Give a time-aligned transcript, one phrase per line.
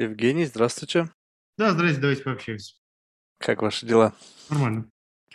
[0.00, 1.10] Евгений, здравствуйте.
[1.58, 2.74] Да, здрасте, давайте пообщаемся.
[3.38, 4.14] Как ваши дела?
[4.48, 4.86] Нормально.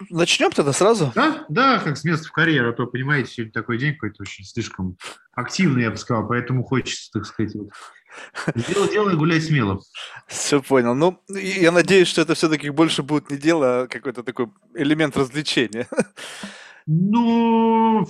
[0.10, 1.12] Начнем тогда сразу.
[1.14, 4.44] Да, да, как с места в карьеру, а то, понимаете, сегодня такой день какой-то очень
[4.44, 4.98] слишком
[5.34, 7.70] активный, я бы сказал, поэтому хочется, так сказать, вот,
[8.68, 9.82] дело дело и гулять смело.
[10.26, 10.96] Все понял.
[10.96, 15.88] Ну, я надеюсь, что это все-таки больше будет не дело, а какой-то такой элемент развлечения.
[16.88, 18.08] Ну,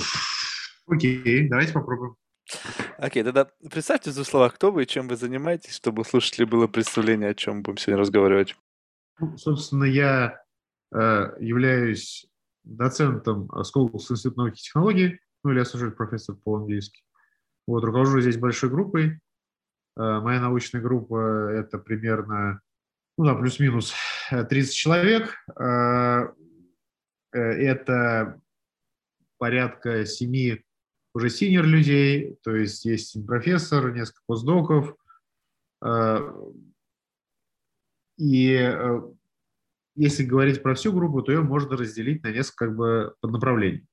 [0.87, 2.15] окей, давайте попробуем.
[2.97, 6.47] Окей, тогда представьте в двух словах, кто вы и чем вы занимаетесь, чтобы у слушателей
[6.47, 8.55] было представление, о чем будем сегодня разговаривать.
[9.19, 10.41] Ну, собственно, я
[10.93, 10.97] э,
[11.39, 12.25] являюсь
[12.63, 17.03] доцентом Сколковского института науки и технологий, ну или associate профессор по-английски.
[17.67, 19.19] Вот, руковожу здесь большой группой.
[19.97, 22.61] Э, моя научная группа– это примерно,
[23.17, 23.93] ну да, плюс-минус
[24.29, 25.35] 30 человек.
[25.59, 26.29] Э,
[27.33, 28.39] э, это
[29.37, 30.63] порядка семи
[31.15, 34.95] уже синер людей, то есть есть профессор, несколько постдоков.
[35.81, 36.19] Э,
[38.17, 39.01] и э,
[39.95, 43.87] если говорить про всю группу, то ее можно разделить на несколько как бы поднаправлений.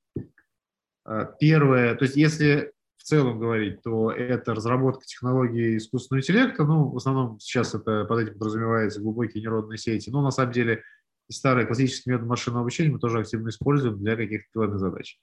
[1.07, 6.65] Э, первое, то есть если в целом говорить, то это разработка технологий искусственного интеллекта.
[6.65, 10.11] Ну, в основном сейчас это под этим подразумевается глубокие нейронные сети.
[10.11, 10.83] Но на самом деле
[11.31, 15.21] старый классический метод машинного обучения мы тоже активно используем для каких-то задач.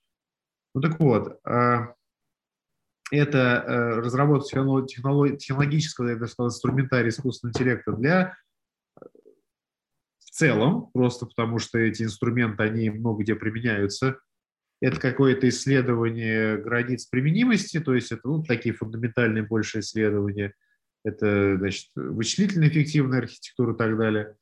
[0.74, 1.94] Ну так вот, а,
[3.12, 4.50] это э, разработка
[4.88, 8.38] технологического, я бы сказал, инструментария искусственного интеллекта для
[9.02, 9.06] э,
[10.20, 14.20] в целом, просто потому что эти инструменты, они много где применяются.
[14.82, 20.54] Это какое-то исследование границ применимости, то есть это ну, такие фундаментальные больше исследования.
[21.04, 24.36] Это, значит, вычислительно эффективная архитектура и так далее.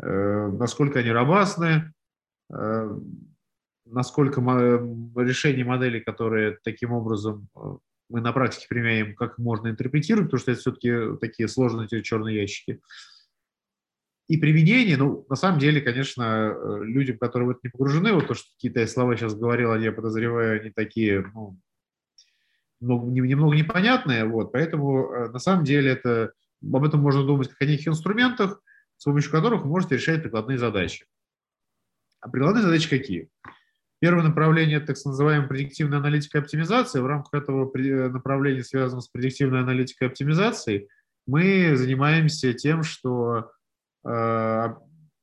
[0.00, 1.92] Э, насколько они робастны,
[3.86, 7.60] насколько решение моделей, которые таким образом э,
[8.08, 12.80] мы на практике применяем, как можно интерпретировать, потому что это все-таки такие сложные черные ящики.
[14.26, 18.26] И применение, ну, на самом деле, конечно, э, людям, которые в это не погружены, вот
[18.26, 21.58] то, что какие-то слова сейчас говорил, они, я подозреваю, они такие, ну,
[22.80, 27.66] немного непонятные, вот, поэтому э, на самом деле это, об этом можно думать как о
[27.66, 28.62] неких инструментах,
[28.96, 31.06] с помощью которых вы можете решать прикладные задачи.
[32.20, 33.28] А прикладные задачи какие?
[34.04, 37.00] Первое направление– так называемая предиктивная аналитика и оптимизация.
[37.00, 40.88] В рамках этого э, направления, связанного с предиктивной аналитикой и оптимизацией,
[41.26, 43.50] мы занимаемся тем, что
[44.04, 44.74] э,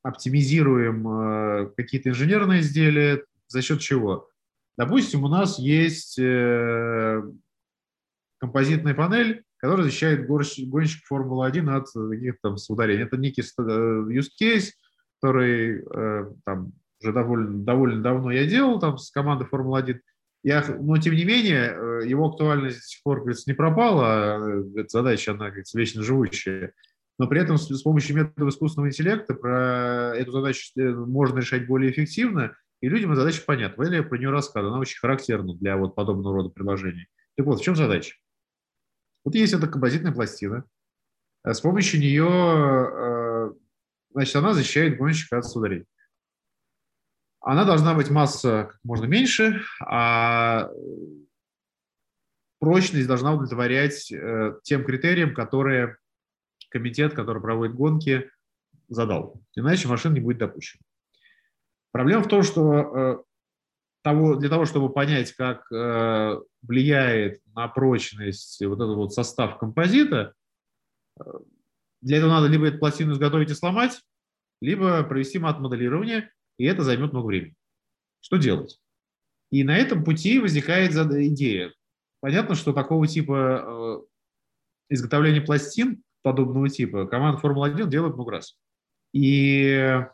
[0.02, 3.24] оптимизируем э, какие-то инженерные изделия.
[3.48, 4.28] За счет чего?
[4.80, 6.20] Допустим, у нас есть
[8.40, 13.04] композитная панель, которая защищает гонщик Формулы-1 от каких-то там ударений.
[13.04, 14.72] Это некий use case,
[15.20, 15.84] который
[16.46, 20.00] там, уже довольно, довольно давно я делал там с командой Формулы-1.
[20.44, 24.40] Я, но, тем не менее, э, его актуальность до сих пор, говорится, не пропала.
[24.40, 26.74] Э, эта задача, она, говорится, вечно живущая.
[27.20, 31.92] Но при этом с помощью методов искусственного интеллекта про эту задачу э, можно решать более
[31.92, 33.84] эффективно, и людям эта задача понятна.
[33.84, 34.72] Я про нее рассказываю.
[34.72, 37.06] Она очень характерна для вот подобного рода предложений.
[37.38, 38.16] Так вот, в чем задача?
[39.24, 40.64] Вот есть эта композитная пластина.
[41.44, 43.54] С помощью нее,
[44.12, 45.86] значит, она защищает гонщика от ударений
[47.42, 50.70] она должна быть масса как можно меньше, а
[52.60, 55.98] прочность должна удовлетворять э, тем критериям, которые
[56.70, 58.30] комитет, который проводит гонки,
[58.88, 59.42] задал.
[59.56, 60.82] Иначе машина не будет допущена.
[61.92, 63.18] Проблема в том, что э,
[64.04, 70.34] того, для того, чтобы понять, как э, влияет на прочность вот этот вот состав композита,
[72.02, 74.00] для этого надо либо эту пластину изготовить и сломать,
[74.62, 76.32] либо провести мат-моделирование
[76.62, 77.56] и это займет много времени.
[78.20, 78.80] Что делать?
[79.50, 81.74] И на этом пути возникает идея.
[82.20, 88.60] Понятно, что такого типа э, изготовления пластин подобного типа команда Формула-1 делает много раз.
[89.12, 90.06] И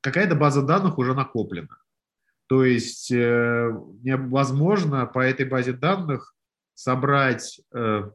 [0.00, 1.78] какая-то база данных уже накоплена.
[2.48, 3.70] То есть э,
[4.02, 6.34] невозможно по этой базе данных
[6.74, 8.10] собрать э,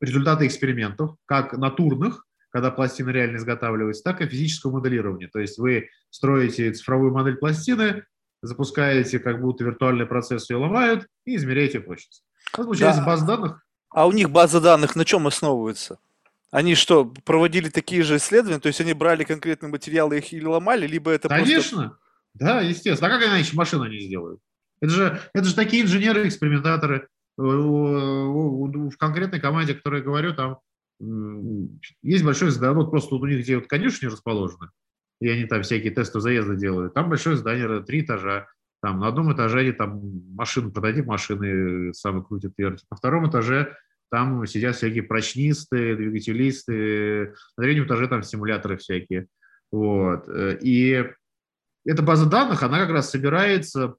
[0.00, 2.25] результаты экспериментов, как натурных,
[2.56, 5.28] когда пластина реально изготавливается, так и физического моделирования.
[5.28, 8.04] То есть вы строите цифровую модель пластины,
[8.40, 11.80] запускаете, как будто виртуальный процесс ее ломают и измеряете.
[11.80, 11.98] Вот
[12.56, 13.06] получается да.
[13.06, 13.62] база данных.
[13.90, 15.98] А у них база данных на чем основывается?
[16.50, 18.58] Они что, проводили такие же исследования?
[18.58, 21.76] То есть они брали конкретные материалы, их или ломали, либо это Конечно.
[21.76, 21.98] Просто...
[22.32, 23.14] Да, естественно.
[23.14, 24.40] А как иначе машину не сделают?
[24.80, 27.08] Это же, это же такие инженеры-экспериментаторы.
[27.36, 30.60] В конкретной команде, я говорю, там
[32.02, 34.70] есть большое здание, вот просто вот у них, где вот конюшни расположены,
[35.20, 38.48] и они там всякие тесты заезда делают, там большое здание, три этажа,
[38.82, 40.00] там на одном этаже они там
[40.34, 43.76] машину, продадим машины, самые крутят вертят, на втором этаже
[44.10, 49.26] там сидят всякие прочнисты, двигателисты, на третьем этаже там симуляторы всякие.
[49.72, 50.28] Вот.
[50.62, 51.04] И
[51.84, 53.96] эта база данных, она как раз собирается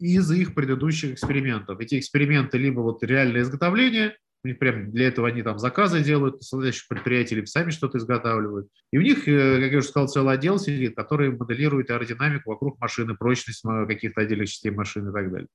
[0.00, 1.78] из их предыдущих экспериментов.
[1.78, 6.36] Эти эксперименты либо вот реальное изготовление, у них прям для этого они там заказы делают,
[6.36, 8.68] настоящих предприятий, либо сами что-то изготавливают.
[8.92, 12.78] И у них, э, как я уже сказал, целый отдел сидит, который моделирует аэродинамику вокруг
[12.78, 15.48] машины, прочность каких-то отдельных частей машины и так далее.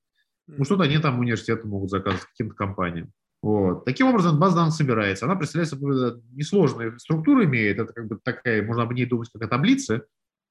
[0.48, 3.12] Ну, что-то они там университеты могут заказывать каким-то компаниям.
[3.42, 3.84] Вот.
[3.84, 5.24] Таким образом, база данных собирается.
[5.24, 7.78] Она представляет собой несложную структуру имеет.
[7.78, 10.02] Это как бы такая, можно об ней думать, как о таблице.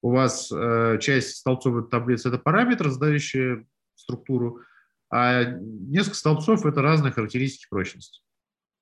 [0.02, 4.60] У вас э, часть столбцов таблицы– это параметры, задающие структуру,
[5.12, 8.22] а несколько столбцов– это разные характеристики прочности.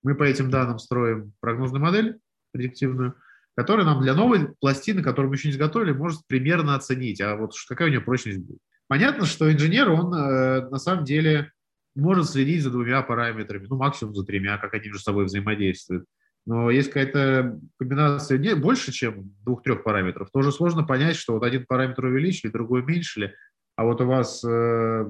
[0.03, 2.19] Мы по этим данным строим прогнозную модель
[2.53, 3.15] предиктивную,
[3.57, 7.53] которая нам для новой пластины, которую мы еще не изготовили, может примерно оценить, а вот
[7.69, 8.61] какая у нее прочность будет.
[8.87, 11.53] Понятно, что инженер, он э, на самом деле
[11.95, 16.07] может следить за двумя параметрами, ну, максимум за тремя, как они между собой взаимодействуют.
[16.47, 21.67] Но есть какая-то комбинация не, больше, чем двух-трех параметров, тоже сложно понять, что вот один
[21.67, 23.35] параметр увеличили, другой уменьшили,
[23.77, 25.05] а вот у вас э,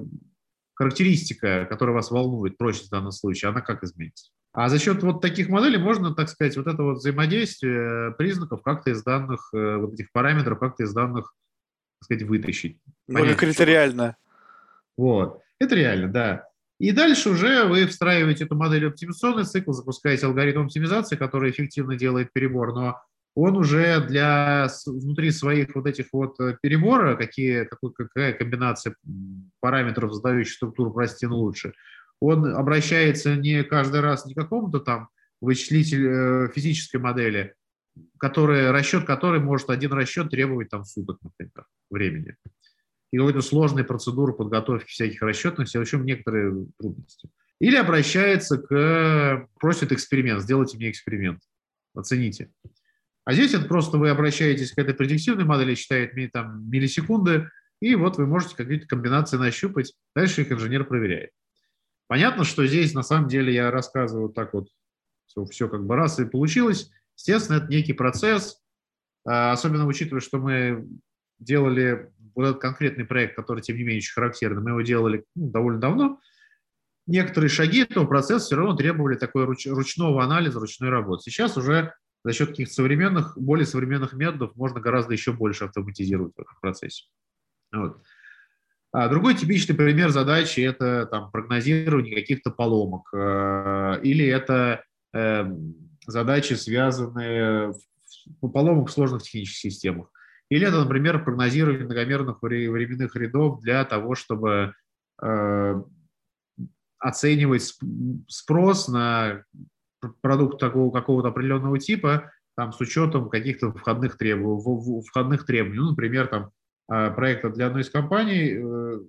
[0.73, 4.31] характеристика, которая вас волнует, прочность в данном случае, она как изменится?
[4.51, 8.89] А за счет вот таких моделей можно, так сказать, вот это вот взаимодействие признаков как-то
[8.89, 11.35] из данных, э, вот этих параметров как-то из данных,
[11.99, 12.79] так сказать, вытащить.
[13.07, 14.17] Понять, как это реально.
[14.97, 15.41] Вот.
[15.59, 16.45] Это реально, да.
[16.79, 21.97] И дальше уже вы встраиваете эту модель в оптимизационный цикл, запускаете алгоритм оптимизации, который эффективно
[21.97, 23.01] делает перебор, но
[23.35, 28.95] он уже для внутри своих вот этих вот э, перебора, какие, какой, какая комбинация
[29.59, 31.73] параметров, задающих структуру пластин лучше,
[32.19, 35.09] он обращается не каждый раз не к какому-то там
[35.41, 37.55] вычислитель э, физической модели,
[38.17, 42.35] которая, расчет которой может один расчет требовать там суток, например, времени.
[43.11, 47.29] И какой-то сложной процедуры подготовки всяких расчетных, в общем, некоторые трудности.
[47.59, 51.41] Или обращается к, просит эксперимент, сделайте мне эксперимент,
[51.95, 52.51] оцените.
[53.25, 57.49] А здесь это просто вы обращаетесь к этой предиктивной модели, считает там миллисекунды,
[57.81, 61.31] и вот вы можете какие-то комбинации нащупать, дальше их инженер проверяет.
[62.09, 64.67] Понятно, что здесь на самом деле я рассказываю так вот,
[65.27, 66.89] все, все как бы раз и получилось.
[67.15, 68.59] Естественно, это некий процесс,
[69.27, 70.87] а, особенно учитывая, что мы
[71.37, 75.51] делали вот этот конкретный проект, который, тем не менее, очень характерный, мы его делали ну,
[75.51, 76.19] довольно давно,
[77.05, 81.29] некоторые шаги этого процесса все равно требовали такой руч, ручного анализа, ручной работы.
[81.29, 86.41] Сейчас уже за счет каких-то современных, более современных методов можно гораздо еще больше автоматизировать в
[86.41, 87.05] этом процессе.
[87.71, 88.01] Вот.
[88.91, 94.83] А другой типичный пример задачи– это там, прогнозирование каких-то поломок, э, или это
[95.13, 95.45] э,
[96.07, 97.73] задачи, связанные
[98.41, 100.09] в поломок в сложных технических системах.
[100.49, 104.73] Или это, например, прогнозирование многомерных временных рядов для того, чтобы
[105.21, 105.83] э,
[106.97, 107.75] оценивать
[108.27, 109.43] спрос на
[110.21, 115.79] продукт такого какого-то определенного типа, там, с учетом каких-то входных требований, входных требований.
[115.79, 116.49] Ну, например, там,
[116.89, 118.99] проекта для одной из компаний, э,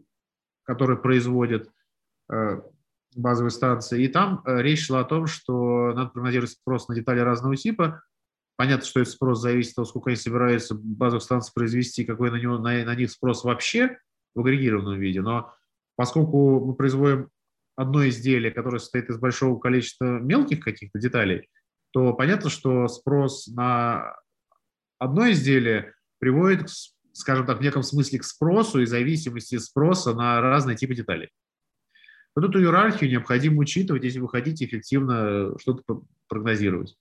[0.64, 1.70] которая производит
[2.30, 2.60] э,
[3.16, 4.04] базовые станции.
[4.04, 8.02] И там э, речь шла о том, что надо прогнозировать спрос на детали разного типа.
[8.56, 12.36] Понятно, что этот спрос зависит от того, сколько они собираются базовых станций произвести, какой на,
[12.36, 13.98] него, на, на них спрос вообще
[14.34, 15.22] в агрегированном виде.
[15.22, 15.54] Но
[15.96, 17.30] поскольку мы производим
[17.76, 21.48] одно изделие, которое состоит из большого количества мелких каких-то деталей,
[21.92, 24.16] то понятно, что спрос на
[24.98, 26.68] одно изделие приводит к
[27.12, 31.30] скажем так, в неком смысле к спросу и зависимости спроса на разные типы деталей.
[32.34, 36.96] Вот эту иерархию необходимо учитывать, если вы хотите эффективно что-то прогнозировать.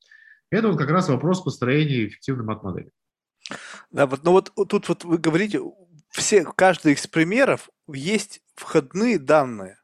[0.50, 2.92] Это вот как раз вопрос построения эффективной мат-модели.
[3.92, 5.62] Да, вот, но вот тут вот вы говорите,
[6.10, 9.80] все, каждый из примеров есть входные данные,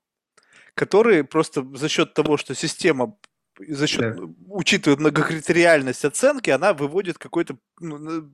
[0.74, 3.17] которые просто за счет того, что система
[3.60, 4.24] за счет, да.
[4.48, 8.29] учитывая многокритериальность оценки, она выводит какой-то ну,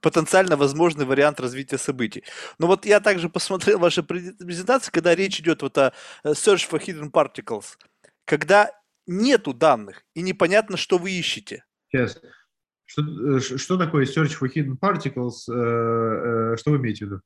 [0.00, 2.24] потенциально возможный вариант развития событий.
[2.58, 5.92] Но вот я также посмотрел ваши презентации, когда речь идет вот о
[6.24, 7.76] э, Search for Hidden Particles,
[8.24, 8.70] когда
[9.06, 11.64] нету данных и непонятно, что вы ищете.
[11.90, 12.20] Сейчас.
[12.84, 13.02] Что,
[13.36, 15.48] э, что такое Search for Hidden Particles?
[15.48, 17.20] Э, что вы имеете в виду?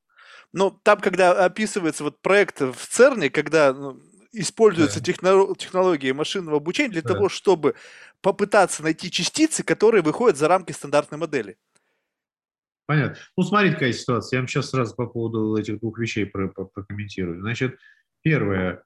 [0.52, 4.00] Ну, там, когда описывается вот проект в ЦЕРНе, когда ну,
[4.32, 5.12] используются да.
[5.54, 7.14] технологии машинного обучения для да.
[7.14, 7.74] того, чтобы
[8.20, 11.56] попытаться найти частицы, которые выходят за рамки стандартной модели.
[12.86, 13.16] Понятно.
[13.36, 14.36] Ну, смотрите, какая ситуация.
[14.36, 17.40] Я вам сейчас сразу по поводу этих двух вещей прокомментирую.
[17.40, 17.78] Значит,
[18.22, 18.84] первое.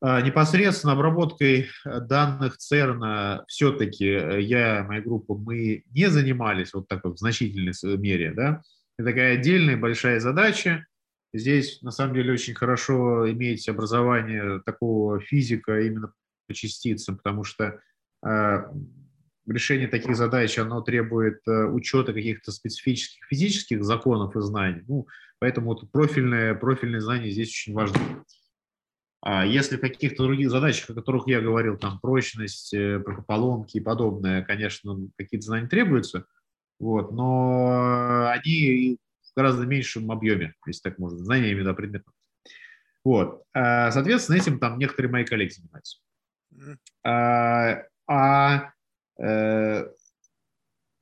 [0.00, 7.04] А, непосредственно обработкой данных ЦЕРНа все-таки э, я, моя группа, мы не занимались вот так
[7.04, 8.32] вот в значительной мере.
[8.32, 8.62] Да?
[8.96, 10.86] Это такая отдельная большая задача.
[11.34, 16.12] Здесь, на самом деле, очень хорошо иметь образование такого физика именно
[16.52, 17.80] частицам, потому что
[18.24, 18.64] э,
[19.50, 24.82] решение таких задач, оно требует э, учета каких-то специфических физических законов и знаний.
[24.88, 25.06] Ну,
[25.38, 28.00] поэтому вот профильные, профильные знания здесь очень важны.
[29.20, 33.80] А если в каких-то других задачах, о которых я говорил, там прочность, э, поломки и
[33.80, 36.26] подобное, конечно, какие-то знания требуются,
[36.78, 42.12] вот, но они в гораздо меньшем объеме, если так можно, знаниями да, предметов.
[43.04, 43.42] Вот.
[43.52, 45.98] А, соответственно, этим там некоторые мои коллеги занимаются.
[47.04, 48.72] А, а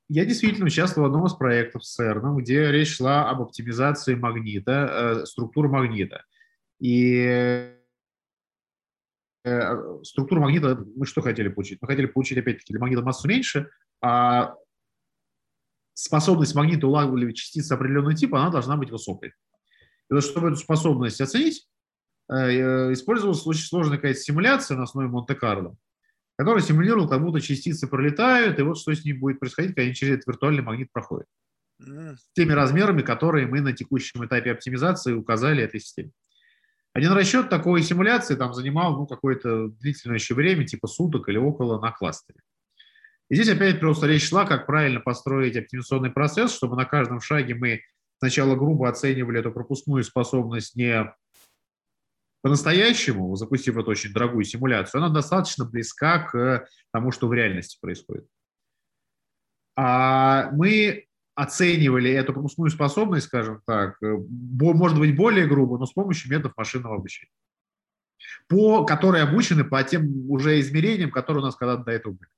[0.09, 5.23] я действительно участвовал в одном из проектов с CERN, где речь шла об оптимизации магнита,
[5.23, 6.25] э, структуры магнита.
[6.79, 7.73] И
[9.45, 11.83] э, структуру магнита мы что хотели получить?
[11.83, 13.69] Мы хотели получить, опять-таки, для магнита массу меньше,
[14.01, 14.55] а
[15.95, 19.31] способность магнита улавливать частицы определенного типа, она должна быть высокой.
[20.09, 21.69] И вот чтобы эту способность оценить,
[22.31, 25.77] э, использовалась очень сложная какая-то симуляция на основе Монте-Карло,
[26.37, 29.95] которая симулировала, как будто частицы пролетают, и вот что с ними будет происходить, когда они
[29.95, 31.27] через этот виртуальный магнит проходят.
[31.79, 36.11] С теми размерами, которые мы на текущем этапе оптимизации указали этой системе.
[36.95, 41.79] Один расчет такой симуляции там занимал ну, какое-то длительное еще время, типа суток или около
[41.79, 42.41] на кластере.
[43.29, 47.55] И здесь опять просто речь шла, как правильно построить оптимизационный процесс, чтобы на каждом шаге
[47.55, 47.83] мы
[48.19, 51.13] сначала грубо оценивали эту пропускную способность не
[52.47, 58.29] по-настоящему, запустив эту очень дорогую симуляцию, она достаточно близка к тому, что в реальности происходит.
[59.75, 66.31] А мы оценивали эту пропускную способность, скажем так, может быть, более грубо, но с помощью
[66.31, 67.33] методов машинного обучения,
[68.47, 72.31] по, которые обучены по тем уже измерениям, которые у нас когда-то до этого были.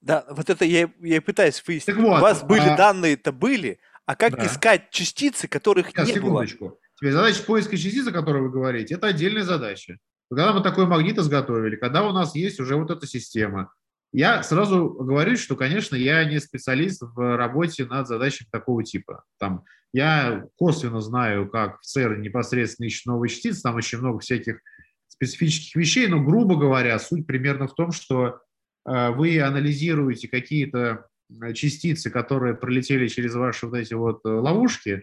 [0.00, 1.94] Да, вот это я, я и пытаюсь выяснить.
[1.94, 2.74] Вот, У вас были а...
[2.74, 4.46] данные-то были, а как да.
[4.46, 6.68] искать частицы, которых Сейчас, не секундочку.
[6.70, 6.78] было?
[7.00, 9.96] Теперь задача поиска частиц, о которой вы говорите, это отдельная задача.
[10.28, 13.72] Когда мы такой магнит изготовили, когда у нас есть уже вот эта система,
[14.12, 19.24] я сразу говорю, что, конечно, я не специалист в работе над задачами такого типа.
[19.38, 19.64] Там,
[19.94, 24.60] я косвенно знаю, как в ЦЕР непосредственно ищут новые частицы, там очень много всяких
[25.08, 28.40] специфических вещей, но, грубо говоря, суть примерно в том, что
[28.84, 31.06] а, вы анализируете какие-то
[31.42, 35.02] э, частицы, которые пролетели через ваши вот эти вот э, ловушки э,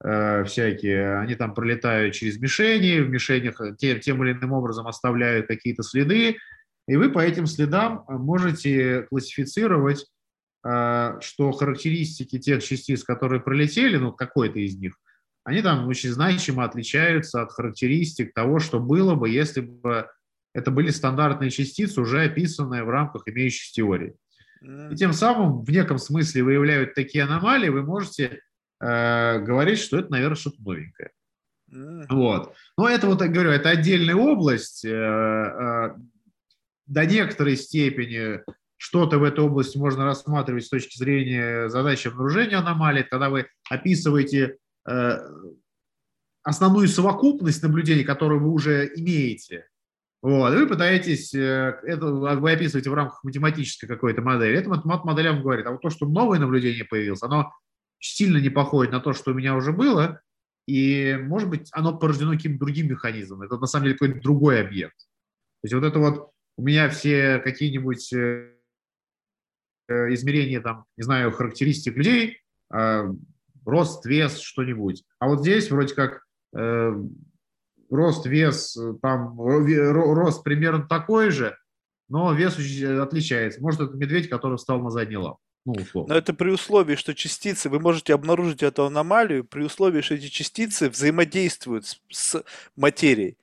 [0.00, 5.82] всякие, они там пролетают через мишени, в мишенях тем, тем или иным образом оставляют какие-то
[5.82, 6.36] следы,
[6.86, 10.06] и вы по этим следам можете классифицировать,
[10.62, 14.94] что характеристики тех частиц, которые пролетели, ну, какой-то из них,
[15.44, 20.08] они там очень значимо отличаются от характеристик того, что было бы, если бы
[20.54, 24.14] это были стандартные частицы, уже описанные в рамках имеющейся теории.
[24.62, 28.40] И тем самым в неком смысле выявляют такие аномалии, вы можете
[28.80, 31.10] э, говорить, что это, наверное, что-то новенькое.
[32.08, 32.54] Вот.
[32.76, 34.84] Но это, вот я говорю, это отдельная область.
[34.84, 35.96] Э, э,
[36.86, 38.40] до некоторой степени
[38.76, 44.58] что-то в этой области можно рассматривать с точки зрения задачи обнаружения аномалий, когда вы описываете
[44.86, 45.18] э,
[46.42, 49.66] основную совокупность наблюдений, которую вы уже имеете,
[50.24, 54.56] вот, и вы пытаетесь, э, это вы описываете в рамках математической какой-то модели.
[54.56, 57.52] Это математ-модель вам говорит, а вот то, что новое наблюдение появилось, оно
[58.04, 60.20] сильно не походит на то, что у меня уже было,
[60.66, 63.42] и, может быть, оно порождено каким-то другим механизмом.
[63.42, 64.96] Это, на самом деле, какой-то другой объект.
[64.96, 68.52] То есть вот это вот у меня все какие-нибудь э,
[69.88, 72.40] э, измерения, там, не знаю, характеристик людей,
[73.64, 75.04] рост, вес, что-нибудь.
[75.18, 81.56] А вот здесь вроде как рост, вес, э, там рост примерно такой же,
[82.08, 82.58] но вес
[83.00, 83.60] отличается.
[83.62, 85.38] Может, это медведь, который встал на задний лап.
[85.64, 86.14] Ну, условно.
[86.14, 90.28] Но это при условии, что частицы, вы можете обнаружить эту аномалию при условии, что эти
[90.28, 92.44] частицы взаимодействуют с, с
[92.76, 93.38] материей.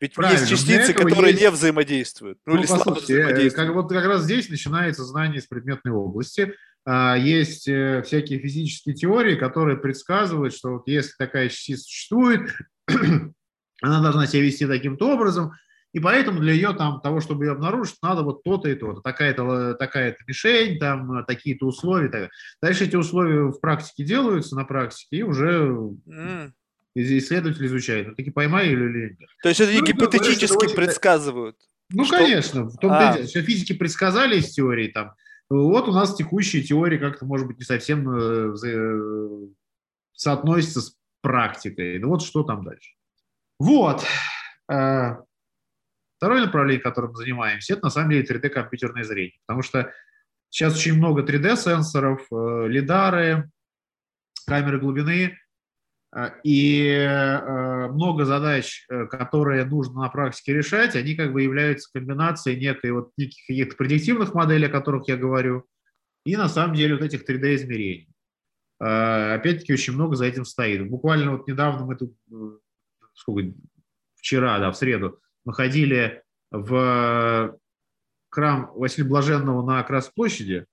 [0.00, 0.38] Ведь Правильно.
[0.38, 1.42] есть частицы, которые есть...
[1.42, 2.38] не взаимодействуют.
[2.46, 3.54] Ну, ну или слабо э, взаимодействуют.
[3.54, 6.54] Как, вот как раз здесь начинается знание из предметной области.
[6.84, 12.50] А, есть э, всякие физические теории, которые предсказывают, что вот если такая частица существует,
[13.82, 15.52] она должна себя вести таким-то образом,
[15.92, 19.74] и поэтому для ее там, того, чтобы ее обнаружить, надо вот то-то и то-то, такая-то
[19.74, 22.08] такая мишень, там, такие-то условия.
[22.08, 22.30] Так.
[22.60, 26.52] Дальше эти условия в практике делаются, на практике, и уже mm.
[26.94, 29.28] исследователь изучает, ну, таки поймали или нет.
[29.42, 31.56] То есть это ну, гипотетически говорят, предсказывают?
[31.90, 32.18] Ну, что...
[32.18, 32.64] конечно.
[32.64, 33.14] В том а.
[33.26, 35.14] что физики предсказали из теории, там,
[35.48, 39.48] вот у нас текущие теории как-то, может быть, не совсем э, э,
[40.12, 41.98] соотносятся с практикой.
[41.98, 42.92] Ну вот что там дальше.
[43.58, 44.04] Вот.
[46.18, 49.38] Э, второе направление, которым мы занимаемся, это на самом деле 3D-компьютерное зрение.
[49.46, 49.92] Потому что
[50.50, 53.50] сейчас очень много 3D-сенсоров, э, лидары,
[54.46, 55.38] камеры глубины.
[56.14, 61.90] Э, и э, много задач, э, которые нужно на практике решать, они как бы являются
[61.92, 65.66] комбинацией некой вот неких каких-то предиктивных моделей, о которых я говорю,
[66.24, 68.08] и на самом деле вот этих 3D-измерений.
[68.80, 70.88] Опять-таки очень много за этим стоит.
[70.88, 72.16] Буквально вот недавно мы тут,
[73.14, 73.52] сколько,
[74.14, 77.58] вчера, да, в среду, мы ходили в
[78.30, 80.66] храм Василия Блаженного на Красной площади,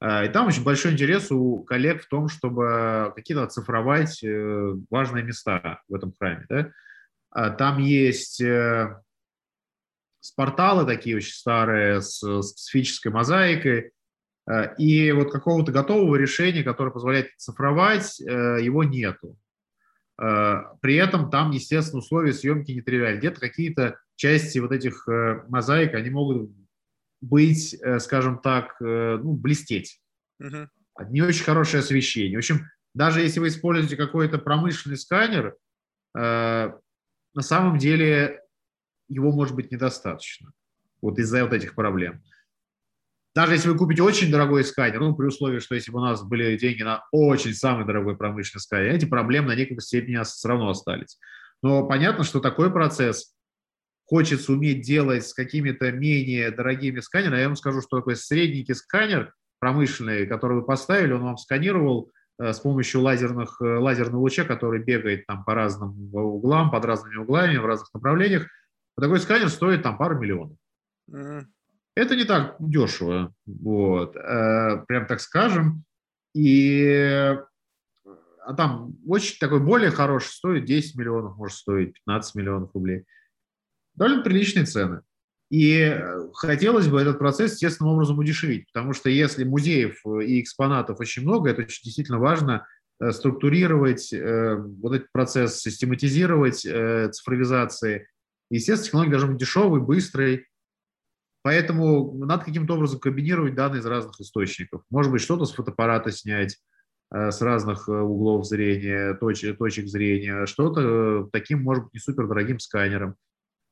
[0.00, 5.22] а, и там очень большой интерес у коллег в том, чтобы какие-то оцифровать э, важные
[5.22, 6.44] места в этом храме.
[6.48, 6.72] Да?
[7.30, 9.00] А, там есть э,
[10.34, 13.92] порталы такие очень старые с специфической мозаикой,
[14.46, 19.36] а, и вот какого-то готового решения, которое позволяет цифровать, э, его нету.
[20.16, 23.18] При этом там, естественно, условия съемки нетривиальны.
[23.18, 25.06] Где-то какие-то части вот этих
[25.48, 26.50] мозаик, они могут
[27.22, 30.00] быть, э, скажем так, э, ну, блестеть.
[30.40, 30.68] Угу.
[31.08, 32.36] Не очень хорошее освещение.
[32.36, 35.56] В общем, даже если вы используете какой-то промышленный сканер,
[36.18, 36.72] э,
[37.34, 38.42] на самом деле
[39.08, 40.52] его может быть недостаточно.
[41.00, 42.22] Вот из-за вот этих проблем.
[43.34, 46.22] Даже если вы купите очень дорогой сканер, ну, при условии, что если бы у нас
[46.22, 50.68] были деньги на очень самый дорогой промышленный сканер, эти проблемы на некой степени все равно
[50.68, 51.18] остались.
[51.62, 53.34] Но понятно, что такой процесс
[54.04, 59.32] хочется уметь делать с какими-то менее дорогими сканерами, я вам скажу, что такой средненький сканер
[59.58, 64.82] промышленный, который вы поставили, он вам сканировал э, с помощью лазерных, э, лазерного луча, который
[64.82, 68.46] бегает там по разным углам, под разными углами, в разных направлениях.
[69.00, 70.58] Такой сканер стоит там пару миллионов.
[71.94, 75.84] Это не так дешево, вот, э, прям так скажем.
[76.34, 77.36] И
[78.44, 83.04] а там очень такой более хороший стоит 10 миллионов, может стоить 15 миллионов рублей
[83.94, 85.02] довольно приличные цены.
[85.50, 90.40] И э, хотелось бы этот процесс естественным образом удешевить, потому что если музеев э, и
[90.40, 92.66] экспонатов очень много, это очень действительно важно
[93.00, 96.60] э, структурировать вот этот процесс, систематизировать
[97.14, 98.08] цифровизации.
[98.50, 100.46] Естественно, технология должна быть дешевой, быстрой,
[101.42, 104.82] поэтому надо каким-то образом комбинировать данные из разных источников.
[104.90, 106.58] Может быть, что-то с фотоаппарата снять,
[107.10, 113.16] с разных углов зрения, точек, точек зрения, что-то таким, может быть, не супер дорогим сканером.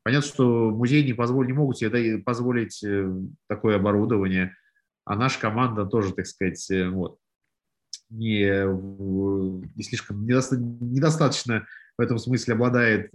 [0.02, 3.10] Понятно, что музеи не, позволь, не могут себе позволить э,
[3.48, 4.56] такое оборудование,
[5.04, 7.18] а наша команда тоже, так сказать, э, вот,
[8.08, 8.46] не,
[9.76, 11.66] не слишком недоста, недостаточно
[11.96, 13.10] в этом смысле обладает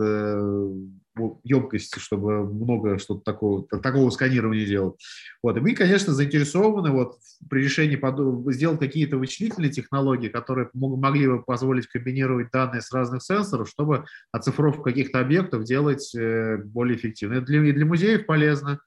[1.44, 4.96] емкостью, чтобы много что-то такого, такого сканирования делать.
[5.42, 5.58] Вот.
[5.58, 7.18] И мы, конечно, заинтересованы вот,
[7.50, 8.20] при решении под...
[8.54, 14.84] сделать какие-то вычислительные технологии, которые могли бы позволить комбинировать данные с разных сенсоров, чтобы оцифровку
[14.84, 17.36] каких-то объектов делать э, более эффективно.
[17.36, 18.80] Это для, и для музеев полезно,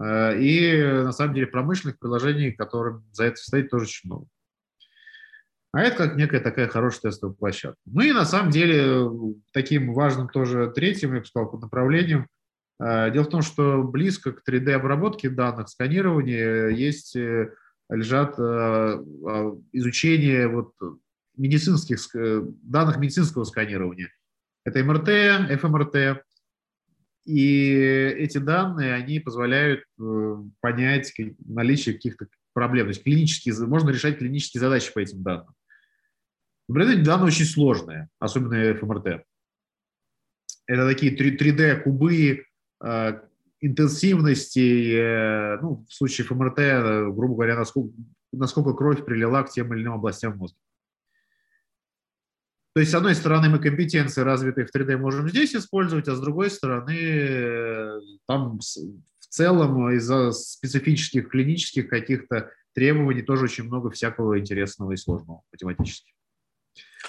[0.00, 4.26] э, и на самом деле промышленных приложений, которым за это стоит, тоже очень много.
[5.72, 7.78] А это как некая такая хорошая тестовая площадка.
[7.86, 9.08] Ну и на самом деле
[9.52, 12.26] таким важным тоже третьим, я бы сказал, направлением,
[12.82, 17.52] э, дело в том, что близко к 3D-обработке данных, сканированию есть, э,
[17.88, 19.04] лежат э,
[19.72, 20.72] изучение вот
[21.36, 21.98] медицинских,
[22.62, 24.10] данных медицинского сканирования.
[24.64, 26.24] Это МРТ, ФМРТ,
[27.24, 27.72] и
[28.18, 29.84] эти данные, они позволяют
[30.60, 31.12] понять
[31.46, 32.86] наличие каких-то проблем.
[32.86, 35.54] То есть клинические, можно решать клинические задачи по этим данным.
[36.70, 39.24] Наблюдение данные очень сложные, особенно ФМРТ.
[40.68, 42.44] Это такие 3D-кубы
[42.84, 43.20] э,
[43.60, 47.92] интенсивности, э, ну, в случае ФМРТ, э, грубо говоря, насколько,
[48.30, 50.60] насколько кровь прилила к тем или иным областям мозга.
[52.76, 56.20] То есть, с одной стороны, мы компетенции развитые в 3D можем здесь использовать, а с
[56.20, 64.38] другой стороны, э, там в целом из-за специфических клинических каких-то требований тоже очень много всякого
[64.38, 66.12] интересного и сложного математически.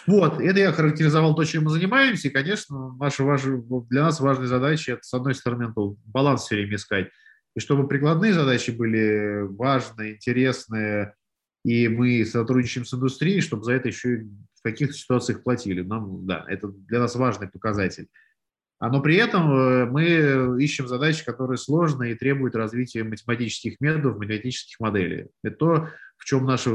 [0.08, 3.24] Вот, это я характеризовал то, чем мы занимаемся, и, конечно, наша,
[3.90, 5.74] для нас важная задача– это, с одной стороны,
[6.06, 7.10] баланс все время искать,
[7.56, 11.14] и чтобы прикладные задачи были важные, интересные,
[11.66, 14.24] и мы сотрудничаем с индустрией, чтобы за это еще и
[14.56, 15.82] в каких-то ситуациях платили.
[15.82, 18.08] Нам, да, это для нас важный показатель.
[18.80, 24.18] А, но при этом э, мы ищем задачи, которые сложные и требуют развития математических методов,
[24.18, 25.28] математических моделей.
[25.44, 26.72] Это то, в чем наша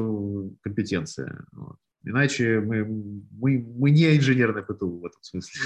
[0.62, 1.44] компетенция.
[1.52, 1.78] Вот.
[2.06, 5.60] Иначе мы, мы, мы не инженерный ПТУ в этом смысле.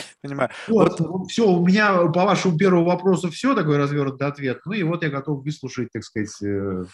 [0.22, 0.48] Понимаю.
[0.68, 4.62] Вот, вот, все, у меня по вашему первому вопросу все, такой развернутый ответ.
[4.64, 6.30] Ну и вот я готов выслушать, так сказать.
[6.42, 6.86] Э,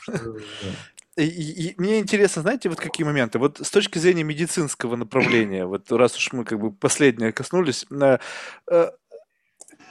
[1.17, 3.39] и, и, мне интересно, знаете, вот какие моменты?
[3.39, 8.19] Вот с точки зрения медицинского направления, вот раз уж мы как бы последнее коснулись, э,
[8.69, 8.91] э,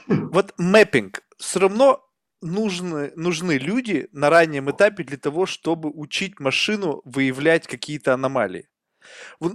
[0.06, 2.06] вот мэппинг все равно
[2.42, 8.68] нужны, нужны люди на раннем этапе для того, чтобы учить машину выявлять какие-то аномалии.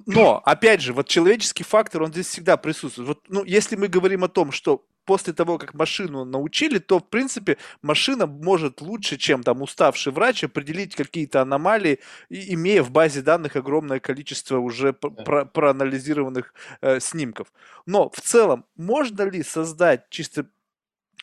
[0.06, 3.08] Но, опять же, вот человеческий фактор, он здесь всегда присутствует.
[3.08, 7.10] Вот, ну, если мы говорим о том, что после того, как машину научили, то, в
[7.10, 13.22] принципе, машина может лучше, чем там уставший врач, определить какие-то аномалии, и, имея в базе
[13.22, 17.48] данных огромное количество уже про проанализированных э, снимков.
[17.86, 20.48] Но в целом, можно ли создать чисто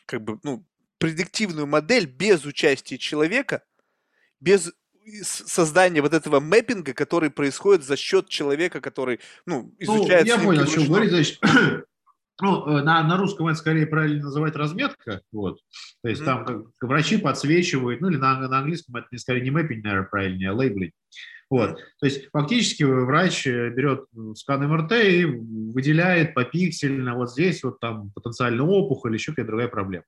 [0.07, 0.65] как бы, ну,
[0.97, 3.63] предиктивную модель без участия человека,
[4.39, 4.73] без
[5.21, 10.25] создания вот этого мэппинга, который происходит за счет человека, который, ну, изучает...
[10.27, 11.39] Ну, я понял, о чем говорить, значит,
[12.41, 15.59] ну, э, на, на русском это скорее правильно называть разметка, вот,
[16.01, 16.25] то есть mm-hmm.
[16.25, 20.49] там как, врачи подсвечивают, ну или на, на английском это скорее не мэппинг, наверное, правильнее,
[20.49, 20.93] а лейблинг,
[21.49, 27.79] вот, то есть фактически врач э, берет скан МРТ и выделяет попиксельно вот здесь вот
[27.79, 30.05] там потенциальный опухоль или еще какая-то другая проблема.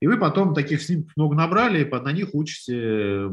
[0.00, 3.30] И вы потом таких снимков много набрали, и на них учите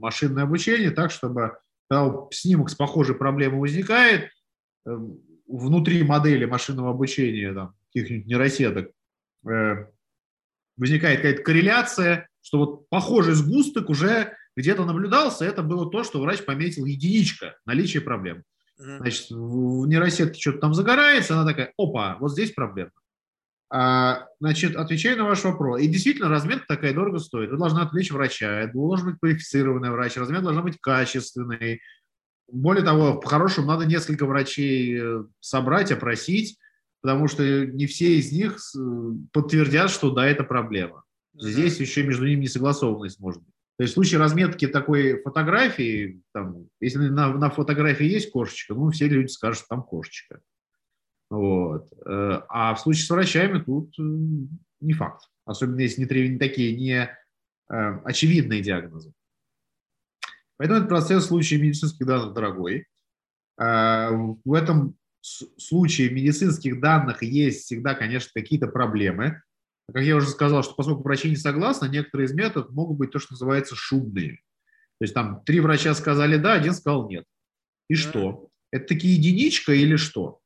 [0.00, 1.58] машинное обучение так, чтобы
[1.88, 4.30] когда снимок с похожей проблемой возникает,
[4.86, 8.90] эм, внутри модели машинного обучения, там, каких-нибудь нейросеток,
[9.48, 9.86] э,
[10.76, 16.44] возникает какая-то корреляция, что вот похожий сгусток уже где-то наблюдался, это было то, что врач
[16.44, 18.44] пометил единичка, наличие проблем.
[18.76, 22.92] Значит, в нейросетке что-то там загорается, она такая, опа, вот здесь проблема.
[23.72, 25.80] А, значит, отвечаю на ваш вопрос.
[25.80, 27.50] И действительно, разметка такая дорого стоит.
[27.50, 31.80] Вы должны отвлечь врача, это должен быть квалифицированный врач, разметка должна быть качественный,
[32.52, 36.58] более того, по-хорошему надо несколько врачей э, собрать, опросить,
[37.00, 38.58] потому что не все из них
[39.32, 41.04] подтвердят, что да, это проблема.
[41.34, 41.82] Здесь mm-hmm.
[41.82, 43.54] еще между ними несогласованность может быть.
[43.78, 48.90] То есть в случае разметки такой фотографии, там, если на, на фотографии есть кошечка, ну,
[48.90, 50.40] все люди скажут, что там кошечка.
[51.30, 51.92] Вот.
[52.06, 54.02] Э, а в случае с врачами тут э,
[54.80, 55.28] не факт.
[55.46, 57.10] Особенно если не, такие не
[57.68, 59.12] очевидные диагнозы.
[60.56, 62.86] Поэтому этот процесс в случае медицинских данных дорогой.
[63.58, 69.42] А, в этом случае медицинских данных есть всегда, конечно, какие-то проблемы.
[69.92, 73.18] Как я уже сказал, что поскольку врачи не согласны, некоторые из методов могут быть то,
[73.18, 74.36] что называется шубные.
[74.98, 77.24] То есть там три врача сказали да, один сказал нет.
[77.88, 78.48] И что?
[78.70, 80.40] Это таки единичка или что?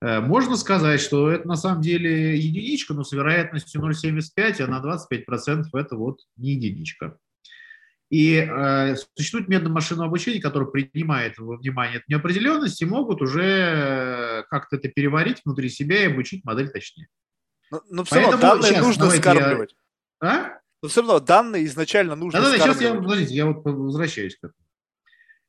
[0.00, 4.82] Э, можно сказать, что это на самом деле единичка, но с вероятностью 0,75, а на
[4.82, 7.18] 25% это вот не единичка.
[8.08, 13.44] И э, существует метод машинного обучения, который принимает во внимание эту неопределенность и могут уже
[13.44, 17.06] э, как-то это переварить внутри себя и обучить модель точнее.
[17.70, 19.76] Но, но все равно данные сейчас, нужно скармливать.
[20.20, 20.28] Я...
[20.28, 20.60] А?
[20.82, 24.38] Но все равно данные изначально нужно да, да, сейчас я, подождите, я вот возвращаюсь к
[24.38, 24.59] этому.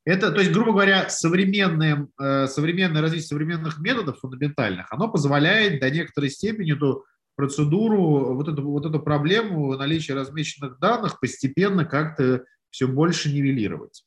[0.03, 5.91] Это, то есть, грубо говоря, современное, э, современное развитие современных методов фундаментальных, оно позволяет до
[5.91, 12.87] некоторой степени эту процедуру, вот эту, вот эту проблему наличия размеченных данных постепенно как-то все
[12.87, 14.03] больше нивелировать.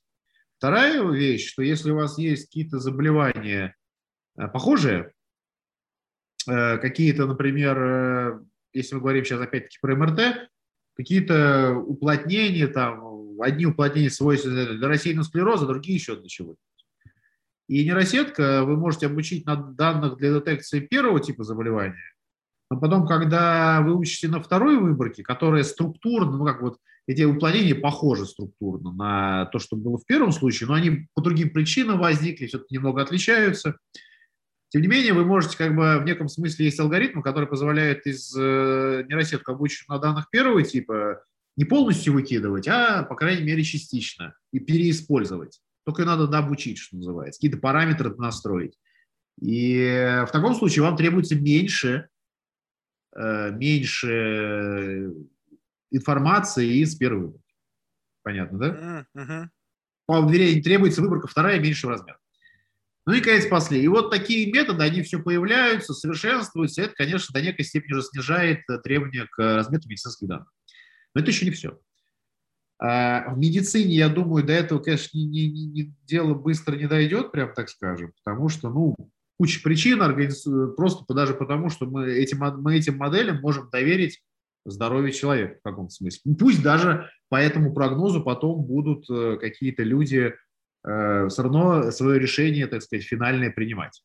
[0.59, 3.77] Вторая вещь, что если у вас есть какие-то заболевания
[4.37, 5.13] э, похожие,
[6.49, 8.41] э, какие-то, например,
[8.73, 10.51] если мы говорим сейчас опять-таки про МРТ,
[10.97, 16.59] какие-то уплотнения, там, одни уплотнения свойственны для рассеянного склероза, другие еще для чего-то.
[17.69, 22.15] И нейросетка вы можете обучить на данных для детекции первого типа заболевания,
[22.71, 27.75] но потом, когда вы учите на второй выборке, которая структурно, ну как вот эти уплотнения
[27.75, 32.47] похожи структурно на то, что было в первом случае, но они по другим причинам возникли,
[32.47, 33.77] все-таки немного отличаются.
[34.71, 38.35] Тем не менее, вы можете, как бы, в неком смысле есть алгоритм, который позволяет из
[38.37, 41.23] э, нейросетку, обученную на данных первого типа,
[41.57, 45.61] не полностью выкидывать, а, по крайней мере, частично и переиспользовать.
[45.85, 48.79] Только надо дообучить, что называется, какие-то параметры настроить.
[49.41, 52.09] И в таком случае вам требуется меньше
[53.17, 55.13] Э, меньше
[55.91, 57.55] информации из первой выборки.
[58.23, 59.07] Понятно, да?
[60.07, 62.19] По уверению требуется выборка вторая меньшего размера.
[63.07, 63.85] Ну и, конец последний.
[63.85, 66.83] И вот такие методы, они все появляются, совершенствуются.
[66.83, 70.53] Это, конечно, до некой степени уже снижает э, требования к разметке медицинских данных.
[71.15, 71.79] Но это еще не все.
[72.79, 77.33] А, в медицине, я думаю, до этого, конечно, не, не, не, дело быстро не дойдет,
[77.33, 78.95] прям так скажем, потому что, ну,
[79.39, 80.01] куча причин,
[80.77, 84.21] просто даже потому, что мы этим, мы этим моделям можем доверить
[84.65, 86.21] здоровье человека в каком-то смысле.
[86.25, 90.35] Ну, пусть даже по этому прогнозу потом будут э, какие-то люди
[90.85, 94.03] э, все равно свое решение, так сказать, финальное принимать.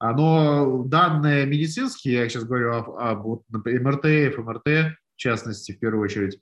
[0.00, 6.02] Но данные медицинские, я сейчас говорю об, об вот, МРТ, ФМРТ, в частности, в первую
[6.04, 6.40] очередь,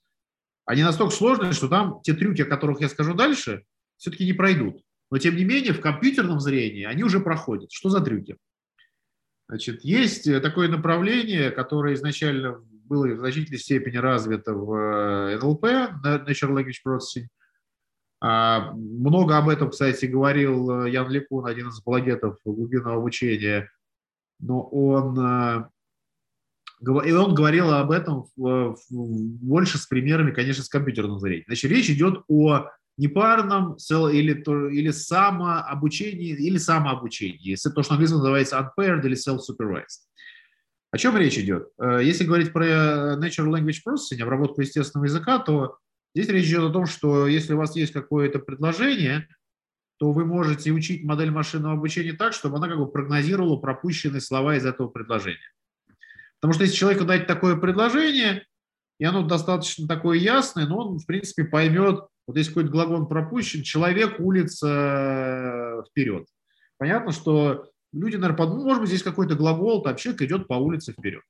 [0.65, 3.65] они настолько сложные, что там те трюки, о которых я скажу дальше,
[3.97, 4.83] все-таки не пройдут.
[5.11, 7.71] Но, тем не менее, в компьютерном зрении они уже проходят.
[7.73, 8.37] Что за трюки?
[9.49, 16.01] Значит, есть э, такое направление, которое изначально было в значительной степени развито в э, NLP,
[16.03, 17.27] Natural Language Processing.
[18.21, 23.71] А, много об этом, кстати, говорил Ян Ликун, один из апологетов глубинного обучения,
[24.39, 25.69] но он,
[26.83, 31.45] и он говорил об этом больше с примерами, конечно, с компьютерным зрением.
[31.47, 34.43] Значит, речь идет о непарном или,
[34.73, 37.57] или самообучении, или самообучении.
[37.57, 40.09] То, что английском называется unpaired или self-supervised.
[40.91, 41.69] О чем речь идет?
[41.81, 45.79] Э, если говорить про Natural Language Processing, обработку естественного языка, то
[46.15, 49.27] здесь речь идет о том, что если у вас есть какое-то предложение,
[49.99, 54.57] то вы можете учить модель машинного обучения так, чтобы она как бы прогнозировала пропущенные слова
[54.57, 55.39] из этого предложения.
[56.43, 58.45] Потому что если человеку дать такое предложение,
[58.99, 63.63] и оно достаточно такое ясное, но он, в принципе, поймет, вот если какой-то глагол пропущен,
[63.63, 66.27] человек улица э, вперед.
[66.79, 70.93] Понятно, что люди, наверное, подумают, может быть, здесь какой-то глагол, там человек идет по улице
[70.93, 71.23] вперед.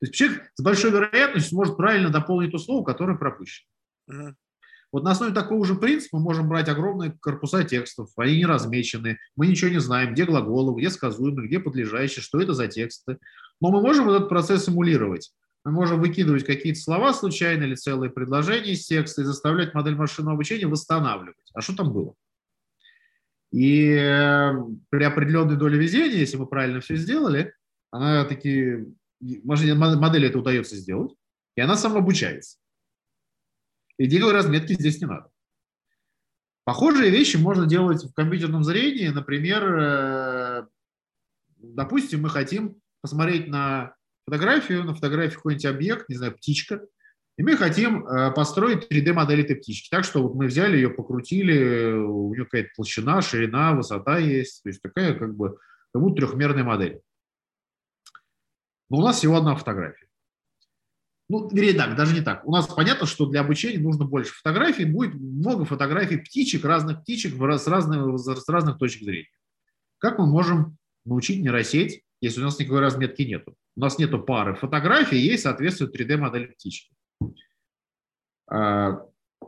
[0.00, 3.68] То есть человек с большой вероятностью может правильно дополнить то слово, которое пропущено.
[4.92, 9.18] Вот на основе такого же принципа мы можем брать огромные корпуса текстов, они не размечены,
[9.36, 13.18] мы ничего не знаем, где глаголы, где сказуемые, где подлежащие, что это за тексты.
[13.62, 15.32] Но мы можем этот процесс симулировать.
[15.64, 20.34] Мы можем выкидывать какие-то слова случайно или целые предложения из текста и заставлять модель машинного
[20.34, 21.36] обучения восстанавливать.
[21.54, 22.16] А что там было?
[23.52, 24.52] И э,
[24.90, 27.54] при определенной доле везения, если мы правильно все сделали,
[27.92, 28.78] она таки,
[29.20, 31.12] модели это удается сделать,
[31.54, 32.58] и она самообучается.
[33.96, 35.30] И деловой разметки здесь не надо.
[36.64, 39.06] Похожие вещи можно делать в компьютерном зрении.
[39.06, 40.66] Например, э,
[41.58, 43.94] допустим, мы хотим посмотреть на
[44.26, 46.80] фотографию, на фотографии какой-нибудь объект, не знаю, птичка,
[47.38, 49.88] и мы хотим э, построить 3D-модель этой птички.
[49.90, 54.62] Так что вот мы взяли ее, покрутили, у нее какая-то толщина, ширина, высота есть.
[54.62, 55.58] То есть такая как бы
[55.92, 57.00] как будто трехмерная модель.
[58.90, 60.06] Но у нас всего одна фотография.
[61.30, 62.46] Ну, вернее, так, даже не так.
[62.46, 64.84] У нас понятно, что для обучения нужно больше фотографий.
[64.84, 69.30] Будет много фотографий птичек, разных птичек с разных, с разных точек зрения.
[69.96, 73.54] Как мы можем научить нейросеть, если у нас никакой разметки нету?
[73.76, 76.94] У нас нету пары фотографий, есть, соответственно, 3D-модель птички.
[78.48, 79.02] А,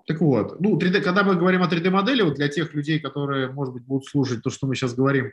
[0.07, 3.73] так вот, ну, 3D, когда мы говорим о 3D-модели, вот для тех людей, которые, может
[3.73, 5.31] быть, будут слушать то, что мы сейчас говорим,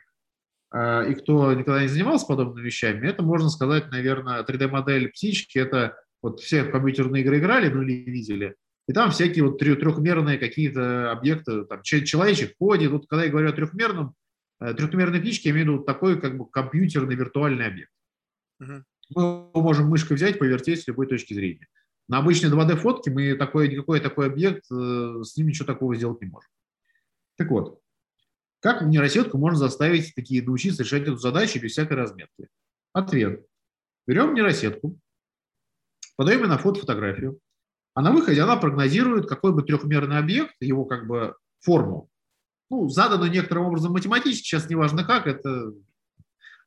[0.70, 5.96] а, и кто никогда не занимался подобными вещами, это можно сказать, наверное, 3D-модель птички, это
[6.22, 8.54] вот все компьютерные игры играли, ну или видели,
[8.86, 13.52] и там всякие вот трехмерные какие-то объекты, там человечек ходит, вот когда я говорю о
[13.52, 14.14] трехмерном,
[14.62, 17.92] э, трехмерной птичке, я имею в виду такой как бы компьютерный виртуальный объект.
[18.60, 18.84] Угу.
[19.14, 21.68] Мы можем мышкой взять, повертеть с любой точки зрения.
[22.08, 26.28] На обычной 2D-фотке мы такой, никакой такой объект, э, с ним ничего такого сделать не
[26.28, 26.50] можем.
[27.36, 27.80] Так вот,
[28.60, 32.48] как нейросетку можно заставить такие научиться решать эту задачу без всякой разметки?
[32.92, 33.44] Ответ.
[34.06, 34.98] Берем нейросетку,
[36.16, 37.40] подаем на фото фотографию,
[37.94, 42.08] а на выходе она прогнозирует какой бы трехмерный объект, его как бы форму,
[42.72, 45.74] ну, заданную некоторым образом математически, сейчас неважно как, это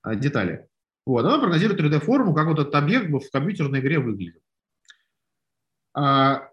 [0.04, 0.68] а, детали.
[1.04, 4.40] Вот, она прогнозирует 3D-форму, как вот этот объект бы в компьютерной игре выглядел.
[5.96, 6.48] А,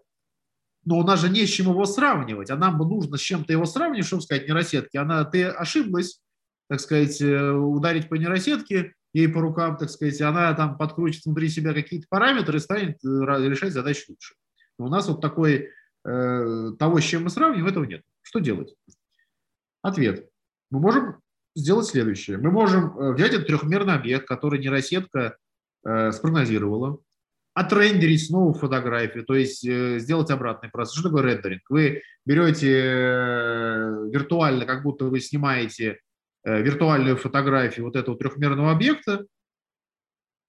[0.85, 3.53] но у нас же не с чем его сравнивать, а нам бы нужно с чем-то
[3.53, 4.97] его сравнивать, чтобы сказать нейросетке.
[4.97, 6.19] Она, ты ошиблась,
[6.67, 11.49] так сказать, э, ударить по нейросетке, ей по рукам, так сказать, она там подкрутит внутри
[11.49, 14.33] себя какие-то параметры и станет э, решать задачи лучше.
[14.79, 15.69] Но у нас вот такой,
[16.05, 18.01] э, того, с чем мы сравниваем, этого нет.
[18.23, 18.73] Что делать?
[19.83, 20.27] Ответ.
[20.71, 21.19] Мы можем
[21.55, 22.37] сделать следующее.
[22.37, 25.37] Мы можем э, взять этот трехмерный объект, который нейросетка
[25.85, 26.99] э, спрогнозировала,
[27.53, 30.95] отрендерить снова фотографию, то есть э, сделать обратный процесс.
[30.95, 31.61] Что такое рендеринг?
[31.69, 35.99] Вы берете э, виртуально, как будто вы снимаете
[36.43, 39.25] э, виртуальную фотографию вот этого трехмерного объекта,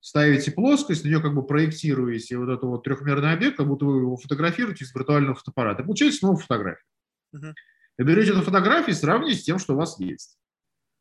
[0.01, 3.99] ставите плоскость, на нее как бы проектируете вот этот вот трехмерный объект, как будто вы
[3.99, 5.83] его фотографируете из виртуального фотоаппарата.
[5.83, 6.87] Получаете снова фотографию.
[7.35, 7.53] Uh-huh.
[7.99, 10.39] И берете эту фотографию и сравниваете с тем, что у вас есть.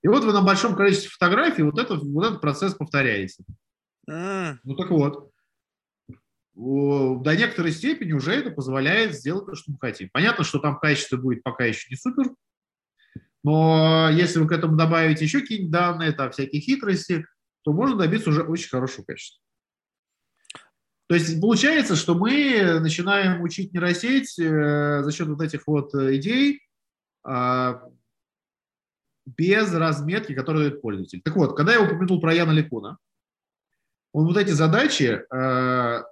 [0.03, 3.43] И вот вы на большом количестве фотографий вот, это, вот этот процесс повторяете.
[4.07, 5.31] Ну так вот
[6.55, 10.09] до некоторой степени уже это позволяет сделать то, что мы хотим.
[10.11, 12.31] Понятно, что там качество будет пока еще не супер,
[13.43, 17.25] но если вы к этому добавите еще какие-нибудь данные, там всякие хитрости,
[17.63, 19.41] то можно добиться уже очень хорошего качества.
[21.07, 26.55] То есть получается, что мы начинаем учить нейросеть э, за счет вот этих вот идей
[26.55, 26.59] э,
[29.25, 31.21] без разметки, которые дает пользователь.
[31.21, 32.97] Так вот, когда я упомянул про Яна Ликуна,
[34.11, 36.03] он вот эти задачи э,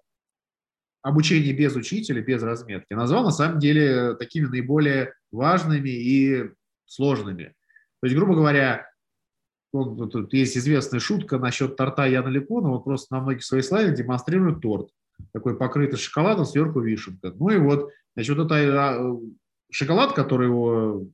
[1.02, 6.52] обучение без учителя, без разметки, назвал на самом деле такими наиболее важными и
[6.86, 7.54] сложными.
[8.00, 8.89] То есть, грубо говоря,
[9.71, 13.95] он, тут есть известная шутка насчет торта Яна Липона, он просто на многих своих слайдах
[13.95, 14.89] демонстрирует торт,
[15.32, 17.32] такой покрытый шоколадом, сверху вишенка.
[17.36, 19.19] Ну и вот, значит, вот это а,
[19.71, 21.07] шоколад, который его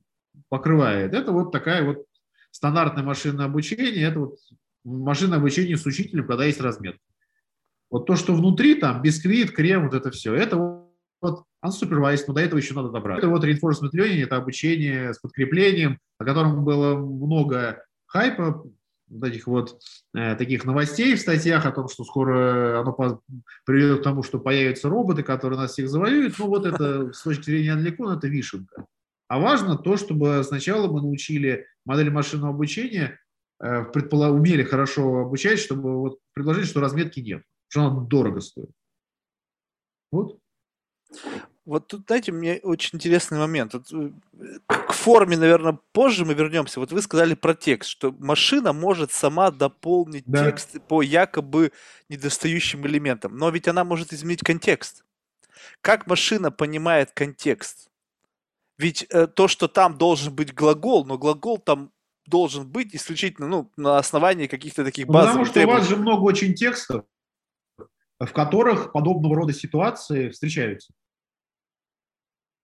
[0.48, 2.04] покрывает, это вот такая вот
[2.50, 4.38] стандартное машинное обучение, это вот
[4.84, 7.00] машинное обучение с учителем, когда есть разметка.
[7.90, 10.84] Вот то, что внутри, там, бисквит, крем, вот это все, это
[11.20, 13.18] вот unsupervised, но до этого еще надо добрать.
[13.18, 18.64] Это вот reinforcement learning, это обучение с подкреплением, о котором было много хайпа,
[19.08, 19.80] вот этих вот
[20.14, 23.20] э, таких новостей в статьях о том, что скоро оно по,
[23.64, 26.38] приведет к тому, что появятся роботы, которые нас всех завоюют.
[26.38, 28.86] Ну вот это с точки зрения Анликона это вишенка.
[29.28, 33.20] А важно то, чтобы сначала мы научили модели машинного обучения,
[33.62, 38.70] э, предполаг, умели хорошо обучать, чтобы вот предложить, что разметки нет, что она дорого стоит.
[40.10, 40.38] Вот.
[41.68, 43.74] Вот тут, знаете, мне очень интересный момент.
[43.74, 44.10] Вот, э,
[44.66, 46.80] к форме, наверное, позже мы вернемся.
[46.80, 50.46] Вот вы сказали про текст, что машина может сама дополнить да.
[50.46, 51.72] текст по якобы
[52.08, 53.36] недостающим элементам.
[53.36, 55.04] Но ведь она может изменить контекст.
[55.82, 57.90] Как машина понимает контекст?
[58.78, 61.92] Ведь э, то, что там должен быть глагол, но глагол там
[62.24, 65.76] должен быть исключительно ну, на основании каких-то таких базовых Потому что требований.
[65.76, 67.04] у вас же много очень текстов,
[68.18, 70.94] в которых подобного рода ситуации встречаются.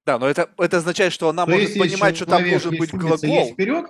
[0.06, 3.18] Да, но это, это означает, что она То может понимать, что там должен быть глагол.
[3.22, 3.86] Есть вперед,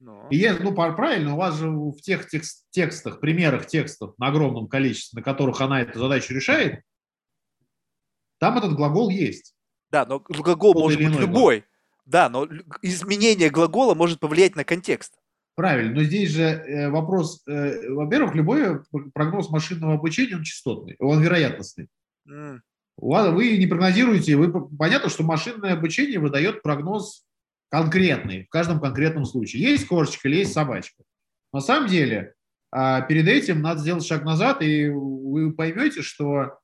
[0.00, 0.26] ну.
[0.30, 4.66] И есть, ну, правильно, у вас же в тех текст, текстах, примерах текстов на огромном
[4.66, 6.82] количестве, на которых она эту задачу решает,
[8.38, 9.54] там этот глагол есть.
[9.90, 11.56] Да, но глагол Тот может быть любой.
[11.58, 11.70] Глагол.
[12.06, 12.48] Да, но
[12.80, 15.18] изменение глагола может повлиять на контекст.
[15.54, 21.20] Правильно, но здесь же э, вопрос, э, во-первых, любой прогноз машинного обучения, он частотный, он
[21.22, 21.88] вероятностный.
[22.26, 22.60] Mm.
[23.00, 27.24] Вы не прогнозируете, вы, понятно, что машинное обучение выдает прогноз
[27.70, 29.62] конкретный, в каждом конкретном случае.
[29.62, 31.02] Есть кошечка или есть собачка.
[31.52, 32.34] На самом деле,
[32.70, 36.58] а, перед этим надо сделать шаг назад, и вы поймете, что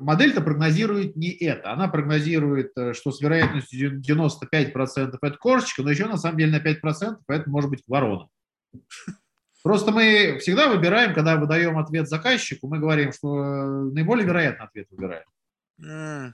[0.00, 1.72] модель-то прогнозирует не это.
[1.72, 6.60] Она прогнозирует, э, что с вероятностью 95% это кошечка, но еще на самом деле на
[6.60, 8.28] 5% это может быть ворона.
[9.62, 14.86] Просто мы всегда выбираем, когда выдаем ответ заказчику, мы говорим, что э, наиболее вероятный ответ
[14.90, 15.26] выбираем.
[15.80, 16.32] Mm.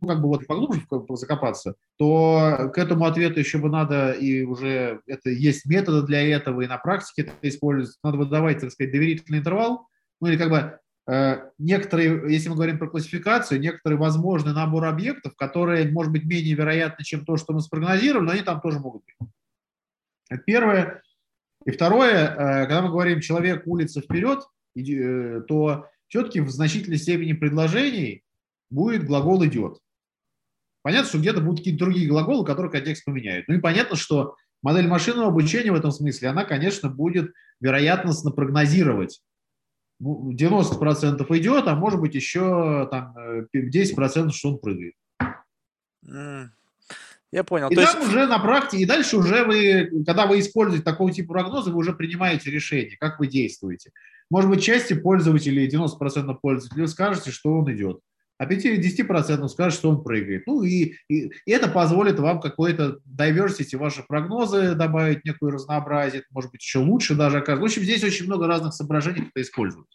[0.00, 5.00] Ну, как бы вот поглубже закопаться, то к этому ответу еще бы надо, и уже
[5.06, 7.98] это есть методы для этого, и на практике это используется.
[8.02, 9.88] Надо выдавать, так сказать, доверительный интервал,
[10.20, 15.36] ну или как бы э, некоторые, если мы говорим про классификацию, некоторый возможный набор объектов,
[15.36, 19.04] которые, может быть, менее вероятны, чем то, что мы спрогнозировали, но они там тоже могут
[19.04, 19.30] быть.
[20.28, 21.03] Это первое.
[21.64, 24.40] И второе, э, когда мы говорим «человек, улица, вперед»,
[24.76, 28.22] э, то все-таки в значительной степени предложений
[28.70, 29.78] будет глагол «идет».
[30.82, 33.48] Понятно, что где-то будут какие-то другие глаголы, которые контекст поменяют.
[33.48, 39.22] Ну и понятно, что модель машинного обучения в этом смысле, она, конечно, будет вероятностно прогнозировать.
[40.02, 43.16] 90% ну, идет, а может быть еще там,
[43.54, 44.94] 10% э, что он прыгает.
[47.34, 47.68] Я понял.
[47.68, 48.08] И То там есть...
[48.08, 51.92] уже на практике, и дальше уже вы, когда вы используете такого типа прогноза, вы уже
[51.92, 53.90] принимаете решение, как вы действуете.
[54.30, 57.98] Может быть, части пользователей, 90% пользователей, скажете, что он идет,
[58.38, 60.46] а 5-10% скажет, что он прыгает.
[60.46, 66.52] Ну и, и, и это позволит вам какой-то diversity, ваши прогнозы добавить, некую разнообразие, может
[66.52, 67.62] быть, еще лучше даже окажется.
[67.62, 69.88] В общем, здесь очень много разных соображений, кто использует.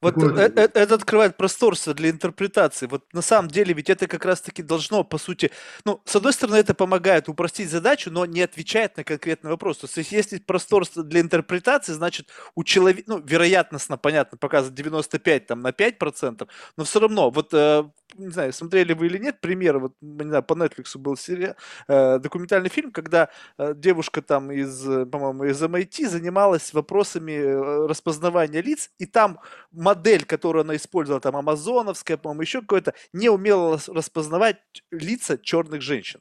[0.00, 2.86] Вот э, э, это открывает просторство для интерпретации.
[2.86, 5.50] Вот на самом деле ведь это как раз-таки должно, по сути,
[5.84, 9.78] ну, с одной стороны, это помогает упростить задачу, но не отвечает на конкретный вопрос.
[9.78, 15.60] То есть если просторство для интерпретации, значит, у человека, ну, вероятностно, понятно, показывает 95 там,
[15.60, 17.84] на 5%, но все равно, вот э,
[18.16, 21.54] не знаю, смотрели вы или нет, пример, вот, не знаю, по Netflix был сериал,
[21.88, 28.62] э, документальный фильм, когда э, девушка там из, по-моему, из MIT занималась вопросами э, распознавания
[28.62, 29.38] лиц, и там
[29.70, 34.58] модель, которую она использовала, там, амазоновская, по-моему, еще какое-то, не умела распознавать
[34.90, 36.20] лица черных женщин.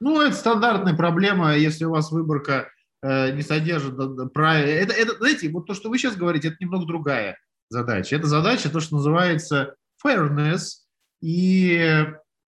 [0.00, 2.70] Ну, это стандартная проблема, если у вас выборка
[3.02, 3.96] э, не содержит
[4.32, 4.70] правильно.
[4.70, 7.38] Это, это, знаете, вот то, что вы сейчас говорите, это немного другая
[7.70, 8.16] задача.
[8.16, 10.83] Это задача, то, что называется fairness,
[11.24, 11.78] и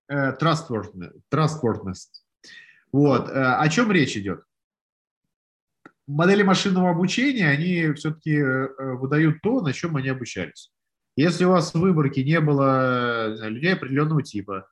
[0.08, 1.96] э, trustworthiness.
[2.92, 3.30] Вот.
[3.30, 4.42] Э, о чем речь идет?
[6.06, 10.72] Модели машинного обучения, они все-таки э, выдают то, на чем они обучались.
[11.16, 14.68] Если у вас в выборке не было людей определенного типа,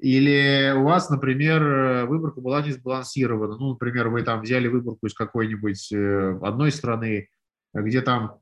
[0.00, 5.14] или у вас, например, выборка была не сбалансирована, ну, например, вы там взяли выборку из
[5.14, 5.92] какой-нибудь
[6.42, 7.28] одной страны,
[7.74, 8.40] где там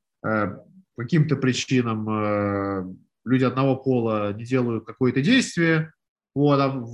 [0.96, 2.96] каким-то причинам
[3.28, 5.92] люди одного пола не делают какое-то действие,
[6.34, 6.86] вот, а в,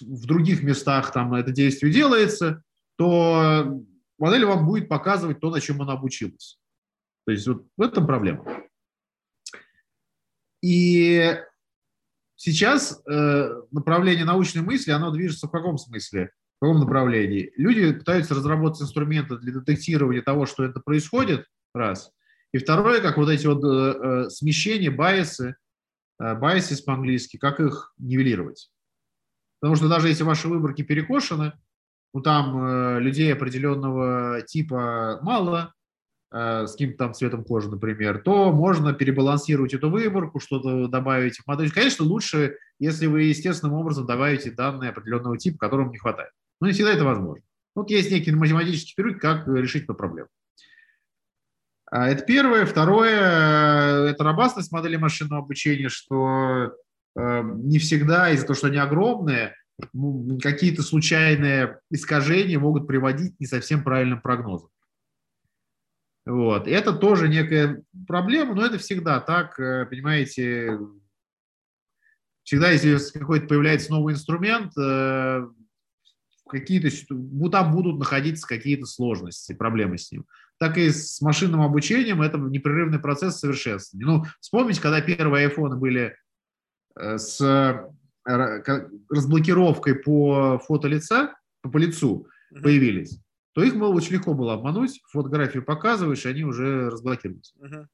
[0.00, 2.62] в других местах там это действие делается,
[2.96, 3.80] то
[4.18, 6.58] модель вам будет показывать то, на чем она обучилась.
[7.26, 8.44] То есть вот в этом проблема.
[10.62, 11.36] И
[12.36, 16.30] сейчас э, направление научной мысли, оно движется в каком смысле?
[16.56, 17.52] В каком направлении?
[17.56, 22.12] Люди пытаются разработать инструменты для детектирования того, что это происходит, раз.
[22.52, 25.56] И второе, как вот эти вот э, э смещения, байесы,
[26.18, 28.70] э, байесы по-английски, как их нивелировать.
[29.60, 31.52] Потому что даже если ваши выборки перекошены,
[32.12, 35.74] ну там э, людей определенного типа мало,
[36.30, 41.46] э, с каким-то там цветом кожи, например, то можно перебалансировать эту выборку, что-то добавить в
[41.46, 41.72] модель.
[41.72, 46.30] Конечно, лучше, если вы естественным образом добавите данные определенного типа, которым не хватает.
[46.60, 47.44] Но не всегда это возможно.
[47.74, 50.28] Вот есть некий математический трюк, как решить эту проблему.
[51.94, 52.66] А, это первое.
[52.66, 56.72] Второе– это robustность модели машинного обучения, что
[57.16, 59.54] Эм, не всегда из-за того, что они огромные,
[60.42, 64.70] какие-то случайные искажения могут приводить к не совсем правильным прогнозам.
[66.26, 66.66] Вот.
[66.66, 70.78] Это тоже некая проблема, но это всегда так, э, понимаете,
[72.42, 75.46] всегда, если какой-то появляется новый инструмент, э,
[76.48, 76.88] какие-то,
[77.50, 80.24] там будут находиться какие-то сложности, проблемы с ним.
[80.58, 84.06] Так и с машинным обучением это непрерывный процесс совершенствования.
[84.06, 86.14] Ну, вспомните, когда первые айфоны были
[86.96, 87.90] Э, с э,
[89.10, 92.62] разблокировкой по фото лица, по лицу uh-huh.
[92.62, 93.18] появились,
[93.52, 95.00] то их было очень легко было обмануть.
[95.10, 97.54] Фотографию показываешь, и они уже разблокируются.
[97.58, 97.86] Uh-huh.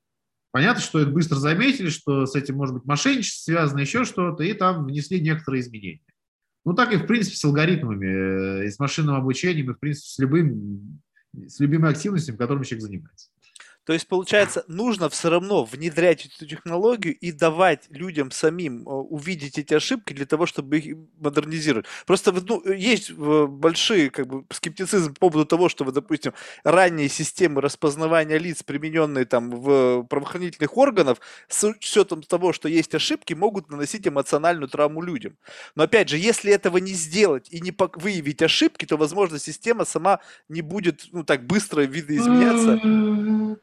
[0.53, 4.53] Понятно, что это быстро заметили, что с этим может быть мошенничество связано, еще что-то, и
[4.53, 6.03] там внесли некоторые изменения.
[6.65, 10.07] Ну, так и, в принципе, с алгоритмами, э, и с машинным обучением, и, в принципе,
[10.07, 11.01] с, любым,
[11.35, 13.31] с любыми активностями, которыми человек занимается.
[13.85, 19.59] То есть, получается, нужно все равно внедрять эту технологию и давать людям самим э, увидеть
[19.59, 21.87] эти ошибки для того, чтобы их модернизировать.
[22.07, 27.61] Просто ну, есть э, большие как бы, скептицизм по поводу того, что, допустим, ранние системы
[27.61, 31.19] распознавания лиц, примененные там в правоохранительных органах,
[31.49, 35.37] с учетом того, что есть ошибки, могут наносить эмоциональную травму людям.
[35.75, 40.21] Но опять же, если этого не сделать и не выявить ошибки, то, возможно, система сама
[40.49, 42.79] не будет ну, так быстро видоизменяться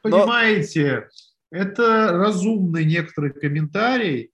[0.02, 1.10] понимаете,
[1.52, 4.32] это разумный некоторый комментарий,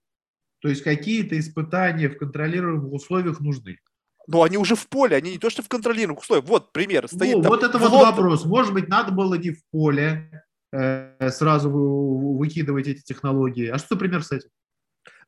[0.60, 3.78] то есть какие-то испытания в контролируемых условиях нужны.
[4.26, 6.46] Но они уже в поле, они не то что в контролируемых условиях.
[6.48, 7.06] Вот пример.
[7.08, 8.10] Стоит ну, там, вот это вот Лондон.
[8.10, 8.44] вопрос.
[8.46, 13.68] Может быть, надо было не в поле э, сразу выкидывать эти технологии.
[13.68, 14.48] А что, например, с этим?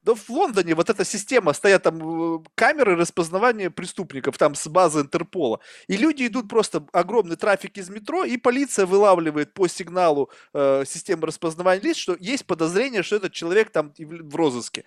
[0.06, 5.00] Да в Лондоне вот эта система, стоят там э, камеры распознавания преступников, там с базы
[5.00, 5.58] Интерпола.
[5.88, 11.26] И люди идут просто, огромный трафик из метро, и полиция вылавливает по сигналу э, системы
[11.26, 14.84] распознавания лиц, что есть подозрение, что этот человек там в розыске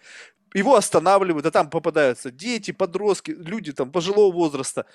[0.53, 4.85] его останавливают, а там попадаются дети, подростки, люди там пожилого возраста.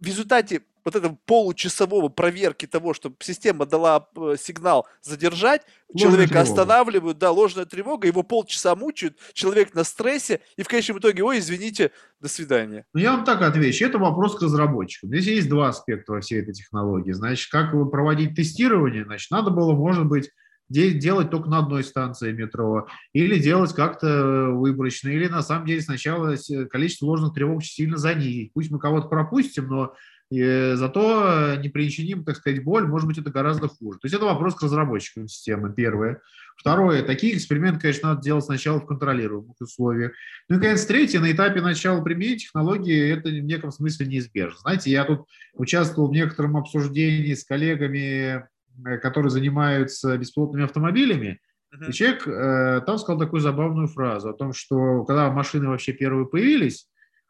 [0.00, 6.32] В результате вот этого получасового проверки того, чтобы система дала э, сигнал задержать, ложная человека
[6.34, 6.50] тревога.
[6.50, 11.38] останавливают, да, ложная тревога, его полчаса мучают, человек на стрессе, и в конечном итоге, ой,
[11.38, 11.90] извините,
[12.20, 12.84] до свидания.
[12.92, 15.08] Ну, я вам так отвечу, это вопрос к разработчикам.
[15.08, 17.12] Здесь есть два аспекта во всей этой технологии.
[17.12, 20.30] Значит, как проводить тестирование, значит, надо было, может быть,
[20.74, 26.36] делать только на одной станции метро, или делать как-то выборочно, или на самом деле сначала
[26.70, 28.52] количество ложных тревог сильно занизить.
[28.52, 29.94] Пусть мы кого-то пропустим, но
[30.30, 33.98] и зато не причиним, так сказать, боль, может быть, это гораздо хуже.
[34.00, 36.20] То есть это вопрос к разработчикам системы, первое.
[36.56, 40.12] Второе, такие эксперименты, конечно, надо делать сначала в контролируемых условиях.
[40.48, 44.58] Ну и, наконец, третье, на этапе начала применения технологии это в неком смысле неизбежно.
[44.60, 48.53] Знаете, я тут участвовал в некотором обсуждении с коллегами Э,
[49.02, 51.40] которые занимаются беспилотными автомобилями,
[51.74, 51.90] uh-huh.
[51.90, 56.26] и человек э, там сказал такую забавную фразу о том, что когда машины вообще первые
[56.26, 56.88] появились,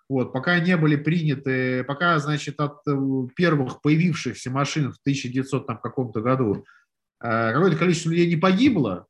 [0.09, 2.93] вот, пока не были приняты, пока, значит, от э,
[3.37, 6.65] первых появившихся машин в 1900 там, каком-то году
[7.23, 9.07] э, какое-то количество людей не погибло,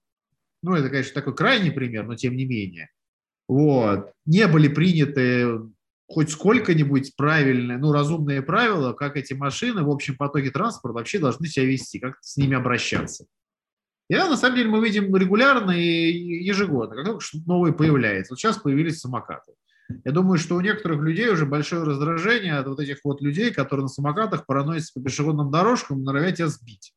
[0.63, 2.91] ну, это, конечно, такой крайний пример, но тем не менее,
[3.49, 5.61] вот, не были приняты
[6.07, 11.47] хоть сколько-нибудь правильные, ну, разумные правила, как эти машины в общем потоке транспорта вообще должны
[11.47, 13.27] себя вести, как с ними обращаться.
[14.09, 18.33] И да, на самом деле мы видим регулярно и ежегодно, как только что-то новое появляется.
[18.33, 19.53] Вот сейчас появились самокаты.
[20.05, 23.85] Я думаю, что у некоторых людей уже большое раздражение от вот этих вот людей, которые
[23.85, 26.95] на самокатах параноятся по пешеходным дорожкам, норовят тебя сбить.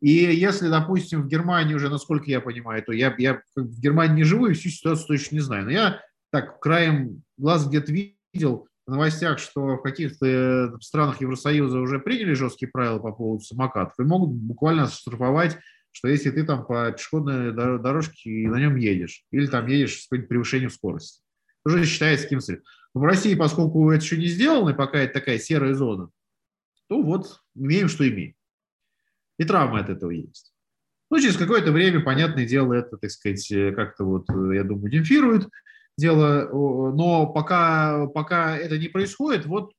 [0.00, 4.24] И если, допустим, в Германии уже, насколько я понимаю, то я, я в Германии не
[4.24, 6.00] живу и всю ситуацию точно не знаю, но я
[6.32, 12.32] так краем глаз где-то видел в новостях, что в каких-то э, странах Евросоюза уже приняли
[12.32, 15.58] жесткие правила по поводу самокатов и могут буквально штрафовать,
[15.92, 20.08] что если ты там по пешеходной дорожке и на нем едешь, или там едешь с
[20.08, 21.22] каким-то превышением скорости.
[21.64, 22.58] Уже считается каким то
[22.94, 26.10] Но в России, поскольку это еще не сделано, и пока это такая серая зона,
[26.88, 28.34] то вот имеем, что имеем.
[29.38, 30.52] И травма от этого есть.
[31.10, 34.90] Ну, через какое-то время, понятное дело, это, так сказать, э, как-то вот, э, я думаю,
[34.90, 35.46] демпфирует,
[36.02, 39.72] дело, но пока, пока это не происходит, вот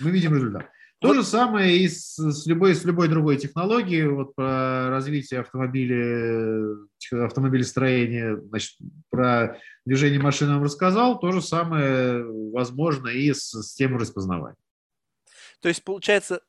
[0.00, 0.70] мы видим результат.
[0.98, 4.08] То же самое и с, с, любой, с любой другой технологией.
[4.08, 6.74] Вот про развитие автомобиля,
[7.12, 8.78] автомобилестроения, значит,
[9.10, 11.18] про движение машин вам рассказал.
[11.20, 14.56] То же самое возможно и с системой распознавания.
[15.60, 16.40] То есть, получается,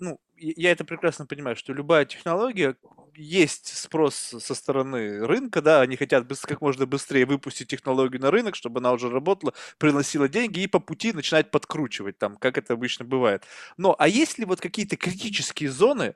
[0.00, 2.76] ну, я это прекрасно понимаю, что любая технология,
[3.14, 8.56] есть спрос со стороны рынка, да, они хотят как можно быстрее выпустить технологию на рынок,
[8.56, 13.04] чтобы она уже работала, приносила деньги и по пути начинать подкручивать там, как это обычно
[13.04, 13.44] бывает.
[13.76, 16.14] Но, а есть ли вот какие-то критические зоны,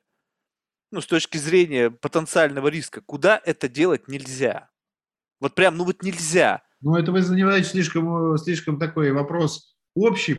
[0.91, 4.71] ну, с точки зрения потенциального риска, куда это делать нельзя?
[5.41, 6.63] Вот прям, ну вот нельзя.
[6.81, 10.39] Ну, это вы занимаете слишком, слишком такой вопрос общий,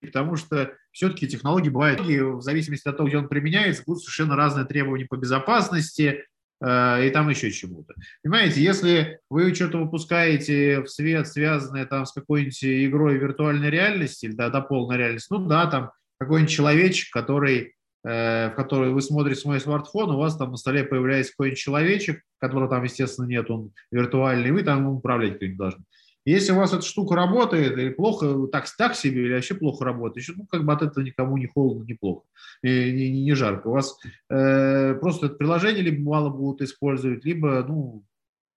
[0.00, 4.36] потому что все-таки технологии бывают, и в зависимости от того, где он применяется, будут совершенно
[4.36, 6.24] разные требования по безопасности
[6.62, 7.94] э, и там еще чему-то.
[8.22, 14.34] Понимаете, если вы что-то выпускаете в свет, связанное там с какой-нибудь игрой виртуальной реальности, или
[14.34, 17.74] да, до полной реальности, ну да, там какой-нибудь человечек, который
[18.04, 22.22] э, в который вы смотрите свой смартфон, у вас там на столе появляется какой-нибудь человечек,
[22.38, 25.84] которого там, естественно, нет, он виртуальный, вы там управлять как-нибудь должны.
[26.24, 30.26] Если у вас эта штука работает, или плохо, так, так себе, или вообще плохо работает,
[30.36, 32.24] ну, как бы от этого никому не холодно, не плохо,
[32.62, 33.68] не, не, не жарко.
[33.68, 33.98] У вас
[34.30, 38.04] э, просто это приложение либо мало будут использовать, либо, ну,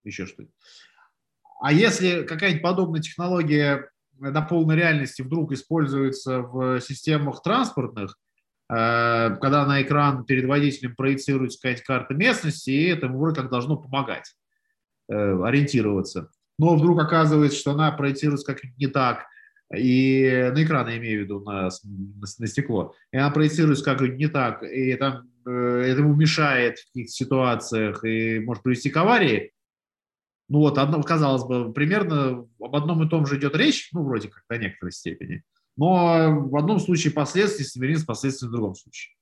[0.03, 0.49] еще что-то.
[1.59, 3.89] А если какая-нибудь подобная технология
[4.19, 8.15] до полной реальности вдруг используется в системах транспортных,
[8.69, 13.75] э, когда на экран перед водителем проецируется какая-то карта местности, и это вроде как должно
[13.77, 14.35] помогать
[15.09, 19.25] э, ориентироваться но вдруг оказывается, что она проецируется как не так,
[19.75, 24.01] и на экран я имею в виду, на, на, на стекло, и она проецируется как
[24.01, 29.51] не так, и там, э, этому мешает в каких-то ситуациях и может привести к аварии,
[30.47, 34.29] ну вот, одно, казалось бы, примерно об одном и том же идет речь, ну, вроде
[34.29, 35.43] как до некоторой степени,
[35.75, 39.15] но в одном случае последствия совместимы с последствиями в другом случае.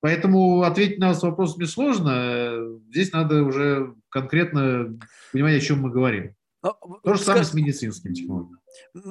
[0.00, 2.78] Поэтому ответить на вас вопрос мне сложно.
[2.88, 4.98] Здесь надо уже конкретно
[5.32, 6.34] понимать, о чем мы говорим.
[6.62, 8.60] Но, То же самое с медицинским технологиям.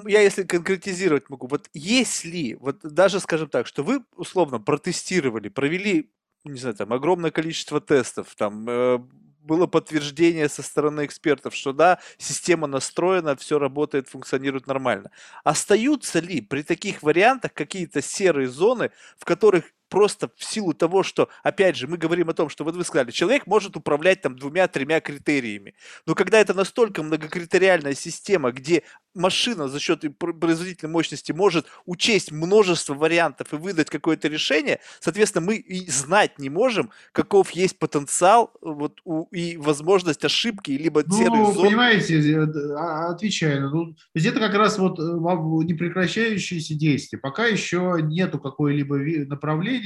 [0.05, 6.11] Я если конкретизировать могу, вот если, вот даже скажем так, что вы условно протестировали, провели,
[6.43, 8.99] не знаю, там огромное количество тестов, там э,
[9.41, 15.09] было подтверждение со стороны экспертов, что да, система настроена, все работает, функционирует нормально.
[15.43, 21.29] Остаются ли при таких вариантах какие-то серые зоны, в которых просто в силу того, что,
[21.43, 25.01] опять же, мы говорим о том, что вот вы сказали, человек может управлять там двумя-тремя
[25.01, 25.73] критериями.
[26.05, 28.83] Но когда это настолько многокритериальная система, где
[29.13, 35.55] машина за счет производительной мощности может учесть множество вариантов и выдать какое-то решение, соответственно, мы
[35.55, 41.53] и знать не можем, каков есть потенциал вот, у, и возможность ошибки, либо ну, серых
[41.53, 41.67] зон.
[41.67, 42.45] понимаете, э,
[42.77, 47.17] а, отвечаю, ну, то есть это как раз вот э, непрекращающиеся действия.
[47.17, 49.78] Пока еще нету какой-либо направления,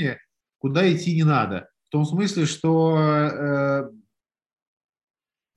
[0.60, 1.70] куда идти не надо.
[1.88, 3.92] В том смысле, что э,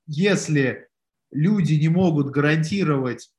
[0.07, 0.89] если
[1.31, 3.31] люди не могут гарантировать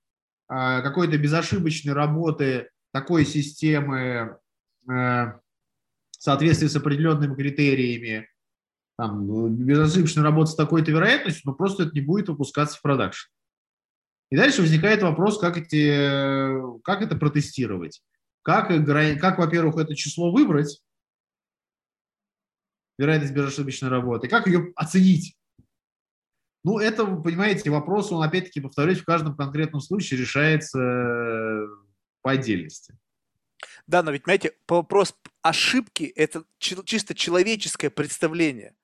[0.47, 3.97] а, какой-то безошибочной работы такой системы
[4.89, 5.41] э, в
[6.11, 8.29] соответствии с определенными критериями,
[8.97, 13.29] там, безошибочно работать с такой-то вероятностью, но просто это не будет выпускаться в продакшн.
[14.31, 18.01] И дальше возникает вопрос, как, эти, как это протестировать.
[18.41, 18.69] Как,
[19.19, 20.81] как, во-первых, это число выбрать,
[22.97, 25.35] вероятность безошибочной работы, как ее оценить.
[26.63, 31.67] Ну, это, понимаете, вопрос, он, опять-таки, повторюсь, в каждом конкретном случае решается э,
[32.21, 32.97] по отдельности.
[33.85, 38.75] Да, но ведь, понимаете, вопрос ошибки– это чисто человеческое представление.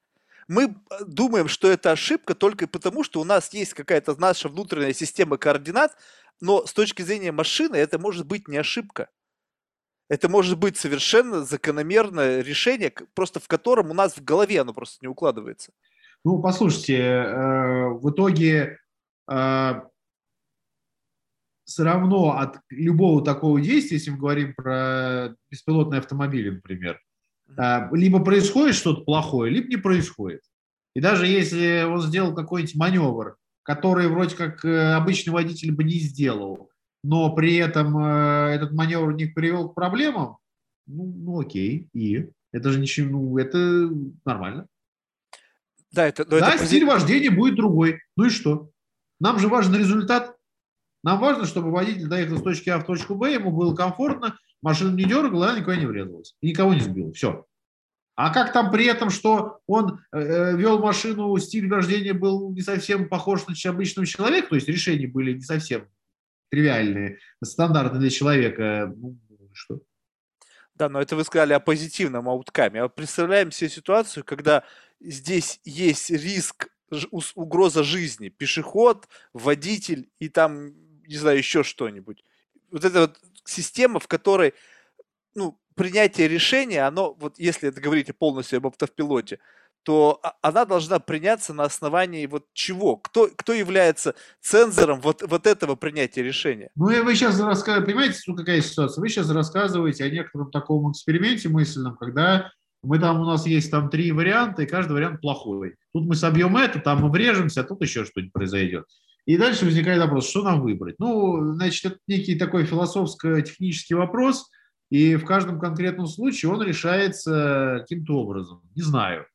[0.47, 4.93] Мы э, думаем, что это ошибка только потому, что у нас есть какая-то наша внутренняя
[4.93, 5.97] система координат,
[6.39, 9.09] но с точки зрения машины это может быть не ошибка.
[10.09, 14.97] Это может быть совершенно закономерное решение, просто в котором у нас в голове оно просто
[15.01, 15.71] не укладывается.
[16.25, 18.79] Ну, послушайте, э, в итоге
[19.29, 19.81] э,
[21.65, 26.99] все равно от любого такого действия, если мы говорим про беспилотные автомобили, например,
[27.57, 30.41] э, либо происходит что-то плохое, либо не происходит.
[30.95, 36.69] И даже если он сделал какой-нибудь маневр, который вроде как обычный водитель бы не сделал,
[37.03, 40.37] но при этом этот маневр не привел к проблемам,
[40.87, 43.89] ну, ну окей, и это же ничего, ну, это
[44.25, 44.67] нормально.
[45.91, 46.65] Да, это, да это...
[46.65, 48.01] стиль вождения будет другой.
[48.17, 48.71] Ну и что?
[49.19, 50.35] Нам же важен результат.
[51.03, 54.95] Нам важно, чтобы водитель доехал с точки А в точку Б, ему было комфортно, машина
[54.95, 56.35] не дергала, она никуда не врезалась.
[56.41, 57.13] И никого не сбила.
[57.13, 57.45] Все.
[58.15, 62.61] А как там при этом, что он э, э вел машину, стиль вождения был не
[62.61, 65.87] совсем похож на обычного человека, то есть решения были не совсем
[66.53, 68.93] тривиальные, стандартные для человека.
[68.95, 69.17] Ну,
[69.53, 69.81] что?
[70.75, 72.83] Да, но это вы сказали о позитивном ауткаме.
[72.83, 74.63] А представляем себе ситуацию, когда
[74.99, 76.69] здесь есть риск,
[77.33, 80.73] угроза жизни, пешеход, водитель и там,
[81.07, 82.23] не знаю, еще что-нибудь.
[82.69, 84.53] Вот эта вот система, в которой
[85.33, 89.39] ну, принятие решения, оно, вот если это говорите полностью об автопилоте,
[89.83, 92.97] то она должна приняться на основании вот чего?
[92.97, 96.69] Кто, кто является цензором вот, вот этого принятия решения?
[96.75, 99.01] Ну, и вы сейчас рассказываете, понимаете, ну, какая ситуация?
[99.01, 103.89] Вы сейчас рассказываете о некотором таком эксперименте мысленном, когда мы там, у нас есть там
[103.89, 105.75] три варианта, и каждый вариант плохой.
[105.93, 108.85] Тут мы собьем это, там мы врежемся, а тут еще что-нибудь произойдет.
[109.25, 110.95] И дальше возникает вопрос, что нам выбрать?
[110.99, 114.49] Ну, значит, это некий такой философско-технический вопрос–
[114.93, 118.61] и в каждом конкретном случае он решается каким-то образом.
[118.75, 119.25] Не знаю.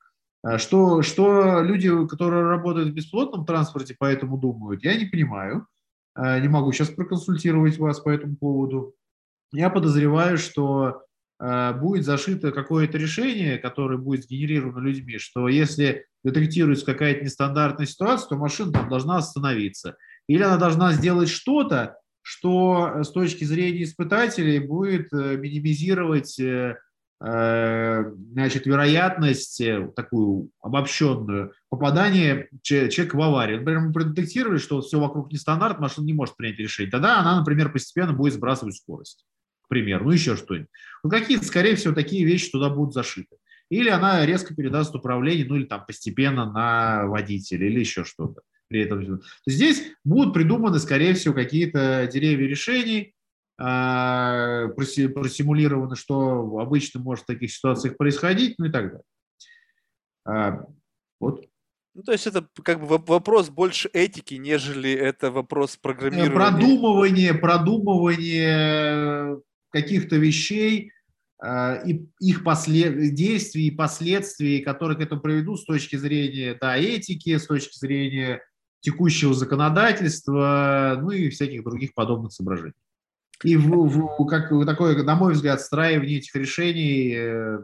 [0.43, 5.67] А что, что люди, которые работают в бесплотном транспорте, поэтому думают, я не понимаю.
[6.15, 8.95] А, не могу сейчас проконсультировать вас по этому поводу.
[9.53, 11.03] Я подозреваю, что
[11.41, 18.29] а, будет зашито какое-то решение, которое будет сгенерировано людьми, что если детектируется какая-то нестандартная ситуация,
[18.29, 19.97] то машина там должна остановиться.
[20.29, 26.77] Или она должна сделать что-то, что э, с точки зрения испытателей будет э, минимизировать э,
[27.21, 29.61] значит, вероятность,
[29.97, 33.59] такую обобщенную, попадания человека в аварию.
[33.59, 36.93] Например, мы продетектировали, что все вокруг нестандарт, машина не может принять решение.
[36.93, 39.27] Тогда она, например, постепенно будет сбрасывать скорость,
[39.63, 40.69] к примеру, ну еще что-нибудь.
[41.03, 43.37] Вот какие-то, скорее всего, такие вещи туда будут зашиты.
[43.69, 48.83] Или она резко передаст управление, ну или там постепенно на водителя, или еще что-то при
[48.83, 49.23] этом.
[49.47, 53.15] Здесь будут придуманы, скорее всего, какие-то деревья решений,
[53.59, 59.03] просимулировано, что обычно может в таких ситуациях происходить, ну и так далее.
[60.25, 60.65] А,
[61.19, 61.45] вот.
[61.95, 66.31] Ну, то есть это как бы вопрос больше этики, нежели это вопрос программирования.
[66.31, 69.41] Продумывание, продумывание
[69.71, 70.93] каких-то вещей
[71.41, 73.15] а, и их послед...
[73.15, 78.43] действий и последствий, которые к этому приведут с точки зрения да, этики, с точки зрения
[78.81, 82.75] текущего законодательства, ну и всяких других подобных соображений.
[83.45, 87.59] И в, в, как такое, на мой взгляд, встраивание этих решений, э,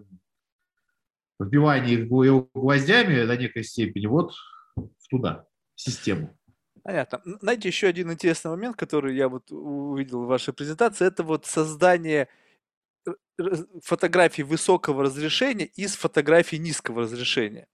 [1.41, 4.35] вбивание их гвоздями до некой степени вот
[5.11, 6.37] туда, в систему.
[6.83, 7.23] Понятно.
[7.41, 12.29] Знаете, еще один интересный момент, который я вот увидел в вашей презентации, это вот создание
[13.83, 17.67] фотографий высокого разрешения из фотографий низкого разрешения.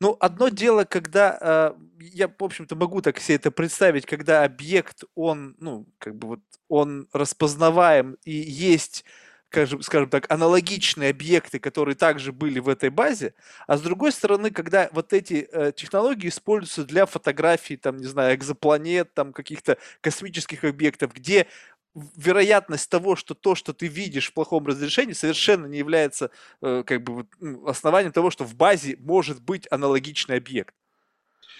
[0.00, 5.04] Ну, одно дело, когда э, я, в общем-то, могу так себе это представить, когда объект,
[5.14, 9.04] он, ну, как бы вот, он распознаваем и есть
[9.54, 13.34] скажем, скажем так, аналогичные объекты, которые также были в этой базе,
[13.68, 18.34] а с другой стороны, когда вот эти э, технологии используются для фотографий, там, не знаю,
[18.34, 21.46] экзопланет, там, каких-то космических объектов, где
[22.16, 26.30] вероятность того, что то, что ты видишь в плохом разрешении, совершенно не является
[26.60, 30.74] э, как бы ну, основанием того, что в базе может быть аналогичный объект.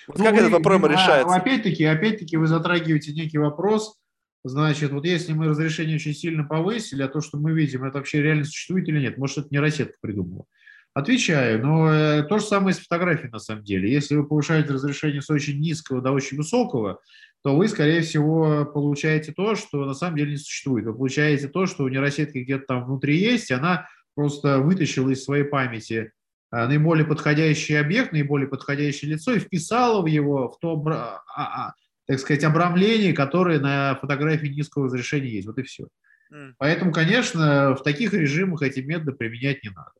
[0.08, 1.34] Вот ну, как вы, этот вопрос а, решается?
[1.34, 3.98] Опять-таки, опять-таки вы затрагиваете некий вопрос.
[4.44, 8.20] Значит, вот если мы разрешение очень сильно повысили, а то, что мы видим, это вообще
[8.20, 9.16] реально существует или нет?
[9.16, 10.44] Может, это не рассетка придумала?
[10.92, 13.90] Отвечаю, но э, то же самое с фотографией на самом деле.
[13.90, 17.00] Если вы повышаете разрешение с очень низкого до очень высокого,
[17.44, 20.86] то вы, скорее всего, получаете то, что на самом деле не существует.
[20.86, 25.22] Вы получаете то, что у нейросетки где-то там внутри есть, и она просто вытащила из
[25.22, 26.12] своей памяти
[26.50, 31.72] а, наиболее подходящий объект, наиболее подходящее лицо и вписала в его, в то, а, а,
[32.06, 35.46] так сказать, обрамление, которое на фотографии низкого разрешения есть.
[35.46, 35.88] Вот и все.
[36.32, 36.54] Mm.
[36.56, 39.92] Поэтому, конечно, в таких режимах эти методы применять не надо.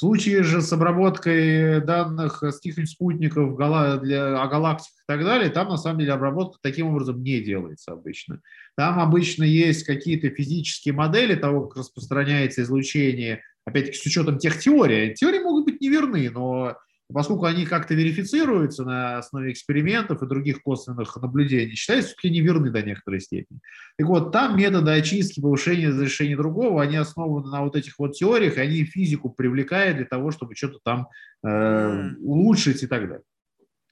[0.00, 3.54] В случае же с обработкой данных с каких-нибудь спутников
[4.00, 7.92] для, о галактиках и так далее, там на самом деле обработка таким образом не делается
[7.92, 8.40] обычно.
[8.78, 15.12] Там обычно есть какие-то физические модели того, как распространяется излучение, опять-таки с учетом тех теорий.
[15.12, 16.78] Теории могут быть неверны, но
[17.12, 22.82] поскольку они как-то верифицируются на основе экспериментов и других косвенных наблюдений, считаются все-таки неверны до
[22.82, 23.60] некоторой степени.
[23.98, 28.56] Так вот, там методы очистки, повышения разрешения другого, они основаны на вот этих вот теориях,
[28.56, 31.08] и они физику привлекают для того, чтобы что-то там
[31.44, 33.24] э, улучшить и так далее.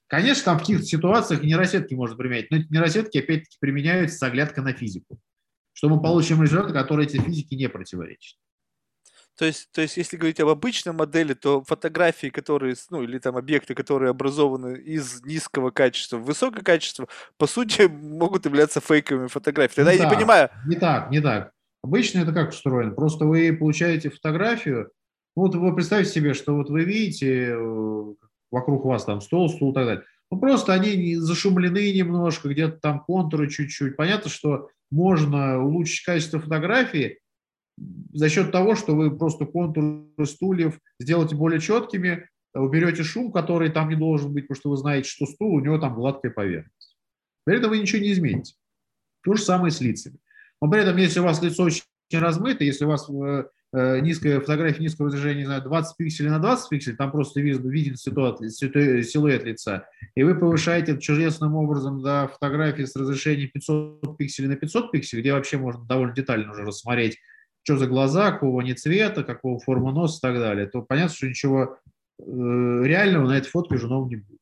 [0.07, 4.63] Конечно, там в каких-то ситуациях нейросетки можно применять, но эти нейросетки опять-таки применяются с оглядкой
[4.63, 5.19] на физику,
[5.73, 8.37] что мы получим результаты, которые эти физике не противоречат.
[9.39, 13.37] То есть, то есть, если говорить об обычной модели, то фотографии, которые, ну, или там
[13.37, 19.85] объекты, которые образованы из низкого качества в высокое качество, по сути, могут являться фейковыми фотографиями.
[19.85, 20.49] Тогда не я так, не понимаю.
[20.67, 21.53] Не так, не так.
[21.81, 22.91] Обычно это как устроено?
[22.91, 24.91] Просто вы получаете фотографию,
[25.37, 28.13] Вот вы представьте себе, что вот вы видите, э,
[28.51, 30.03] вокруг вас там стол, стул и так далее.
[30.31, 33.95] Ну, просто они зашумлены немножко, где-то там контуры чуть-чуть.
[33.95, 37.19] Понятно, что можно улучшить качество фотографии
[38.13, 43.89] за счет того, что вы просто контуры стульев сделаете более четкими, уберете шум, который там
[43.89, 46.97] не должен быть, потому что вы знаете, что стул, у него там гладкая поверхность.
[47.45, 48.55] При этом вы ничего не измените.
[49.23, 50.17] То же самое с лицами.
[50.61, 54.39] Но при этом, если у вас лицо очень размыто, если у вас э, Э, низкая
[54.39, 59.43] фотография низкого разрешения, не знаю, 20 пикселей на 20 пикселей, там просто виден, виден силуэт
[59.43, 65.21] лица, и вы повышаете чудесным образом до фотографии с разрешением 500 пикселей на 500 пикселей,
[65.21, 67.19] где вообще можно довольно детально уже рассмотреть,
[67.69, 71.27] что за глаза, какого они цвета, какого формы носа и так далее, то понятно, что
[71.27, 71.77] ничего
[72.17, 74.39] э, реального на этой фотке уже нового не будет.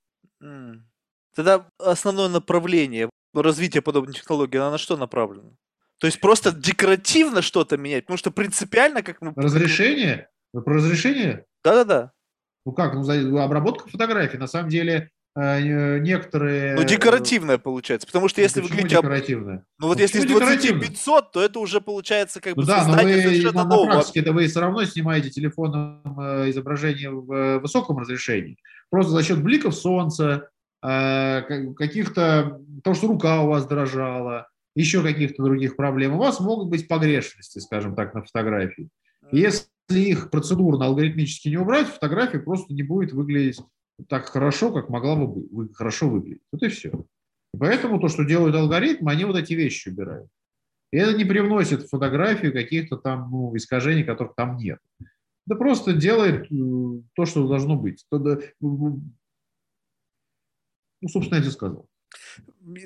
[1.36, 5.52] Тогда основное направление развития подобной технологии, оно на что направлено?
[6.00, 9.34] То есть просто декоративно что-то менять, потому что принципиально, как мы...
[9.36, 10.30] Разрешение?
[10.54, 11.46] Вы про разрешение?
[11.64, 12.14] Да-да-да.
[12.66, 16.76] Ну как, ну, обработка фотографий, на самом деле некоторые...
[16.76, 18.96] Ну, декоративная получается, потому что если ну, вы говорите...
[18.96, 19.66] декоративная?
[19.78, 22.88] Ну, вот ну, если из 20 500, то это уже получается как ну, бы да,
[22.88, 27.60] но вы, на, на практике это вы все равно снимаете телефоном э, изображение в э,
[27.60, 28.58] высоком разрешении.
[28.90, 30.50] Просто за счет бликов солнца,
[30.82, 32.62] каких-то...
[32.84, 37.60] того, что рука у вас дрожала, еще каких-то других проблем, у вас могут быть погрешности,
[37.60, 38.90] скажем так, на фотографии.
[39.32, 43.60] Если их процедурно, алгоритмически не убрать, фотография просто не будет выглядеть
[44.08, 46.44] так хорошо, как могла бы вы, хорошо выглядеть.
[46.52, 46.90] Вот и все.
[47.54, 50.30] И поэтому то, что делают алгоритмы, они вот эти вещи убирают.
[50.92, 54.80] И это не привносит в фотографию каких-то там ну, искажений, которых там нет.
[55.48, 58.06] Это просто делает э, то, что должно быть.
[58.12, 59.02] Ну,
[61.08, 61.88] собственно, я тебе сказал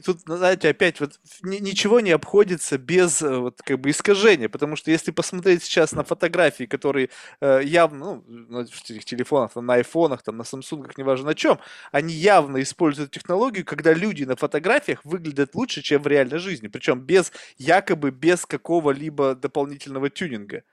[0.06, 4.92] тут, знаете, опять вот ничего не обходится без э, вот как бы искажения, потому что
[4.92, 7.10] если посмотреть сейчас на фотографии, которые
[7.40, 11.60] э, явно, ну, на телефонах, там, на айфонах, там, на самсунгах, неважно на чем,
[11.92, 17.02] они явно используют технологию, когда люди на фотографиях выглядят лучше, чем в реальной жизни, причем
[17.02, 20.64] без, якобы без какого-либо дополнительного тюнинга.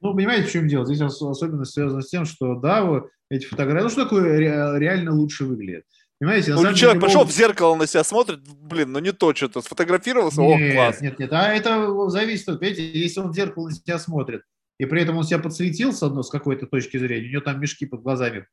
[0.00, 0.84] Ну, понимаете, в чем дело?
[0.84, 5.84] Здесь особенность связана с тем, что, да, эти фотографии, ну, что такое реально лучше выглядит?
[6.18, 7.34] Понимаете, ну, человек пошел могут...
[7.34, 11.00] в зеркало на себя смотрит, блин, ну не то что-то, сфотографировался, нет, о, класс.
[11.02, 14.42] Нет, нет, а это зависит от, видите, если он в зеркало на себя смотрит,
[14.78, 17.60] и при этом он себя подсветил с одной, с какой-то точки зрения, у него там
[17.60, 18.46] мешки под глазами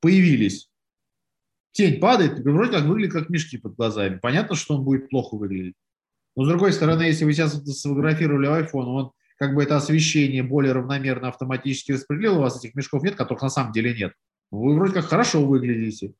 [0.00, 0.70] появились,
[1.72, 4.18] тень падает, вроде как выглядит как мешки под глазами.
[4.22, 5.74] Понятно, что он будет плохо выглядеть.
[6.36, 10.72] Но с другой стороны, если вы сейчас сфотографировали iPhone, он как бы это освещение более
[10.72, 14.12] равномерно автоматически распределил, у вас этих мешков нет, которых на самом деле нет.
[14.52, 16.14] Вы вроде как хорошо выглядите.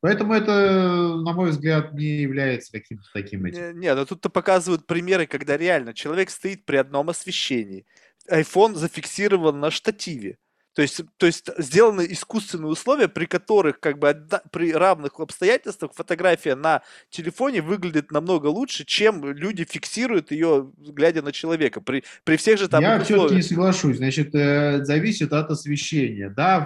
[0.00, 3.78] Поэтому это, на мой взгляд, не является каким-то таким этим.
[3.80, 7.86] Нет, но тут-то показывают примеры, когда реально человек стоит при одном освещении.
[8.30, 10.38] iPhone зафиксирован на штативе.
[10.76, 14.14] То есть, то есть сделаны искусственные условия, при которых как бы
[14.52, 21.32] при равных обстоятельствах фотография на телефоне выглядит намного лучше, чем люди фиксируют ее, глядя на
[21.32, 21.80] человека.
[21.80, 23.96] При, при всех же там Я все-таки не соглашусь.
[23.96, 26.28] Значит, э, зависит от освещения.
[26.28, 26.60] Да,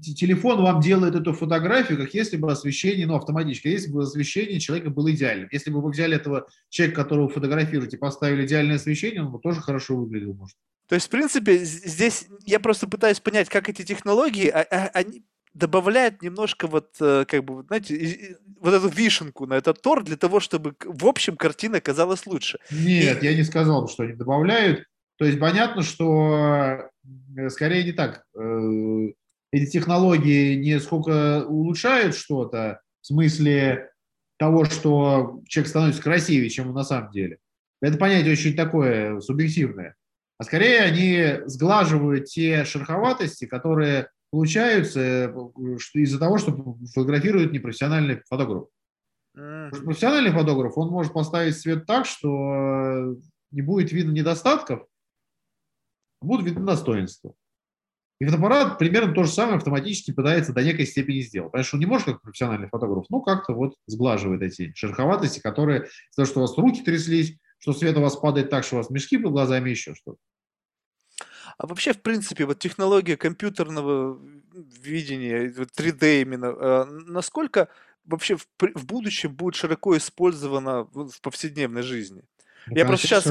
[0.00, 4.90] телефон вам делает эту фотографию, как если бы освещение, ну, автоматически, если бы освещение человека
[4.90, 5.48] было идеальным.
[5.50, 9.96] Если бы вы взяли этого человека, которого фотографируете, поставили идеальное освещение, он бы тоже хорошо
[9.96, 10.56] выглядел, может.
[10.88, 15.22] То есть, в принципе, здесь я просто пытаюсь понять, как эти технологии, а, а, они
[15.52, 20.40] добавляют немножко вот, э, как бы, знаете, вот эту вишенку на этот торт для того,
[20.40, 22.58] чтобы, в общем, картина казалась лучше.
[22.70, 23.26] Нет, И...
[23.26, 24.84] я не сказал, что они добавляют.
[25.16, 26.90] То есть понятно, что
[27.36, 28.24] э, скорее не так.
[29.52, 33.90] Э, эти технологии не сколько улучшают что-то, в смысле
[34.38, 37.38] того, что человек становится красивее, чем он на самом деле.
[37.80, 39.96] Это понятие очень такое субъективное
[40.38, 45.28] а скорее они сглаживают те шероховатости, которые получаются э,
[45.94, 48.68] из-за того, что фотографирует непрофессиональный фотограф.
[49.36, 49.70] Mm.
[49.84, 53.16] Профессиональный фотограф, он может поставить свет так, что
[53.50, 54.86] не будет видно недостатков,
[56.20, 57.34] а будут видны достоинства.
[58.20, 61.64] И фотоаппарат примерно то же самое автоматически пытается до некой степени сделать.
[61.64, 66.26] Что он не может как профессиональный фотограф, ну как-то вот сглаживает эти шероховатости, которые того,
[66.26, 69.18] что у вас руки тряслись, что свет у вас падает так, что у вас мешки
[69.18, 70.18] под глазами, еще что-то.
[71.58, 74.20] А вообще, в принципе, вот технология компьютерного
[74.52, 77.68] видения, 3D именно, э, насколько
[78.04, 82.22] вообще в будущем будет широко использована в повседневной жизни?
[82.70, 83.24] Я просто сейчас...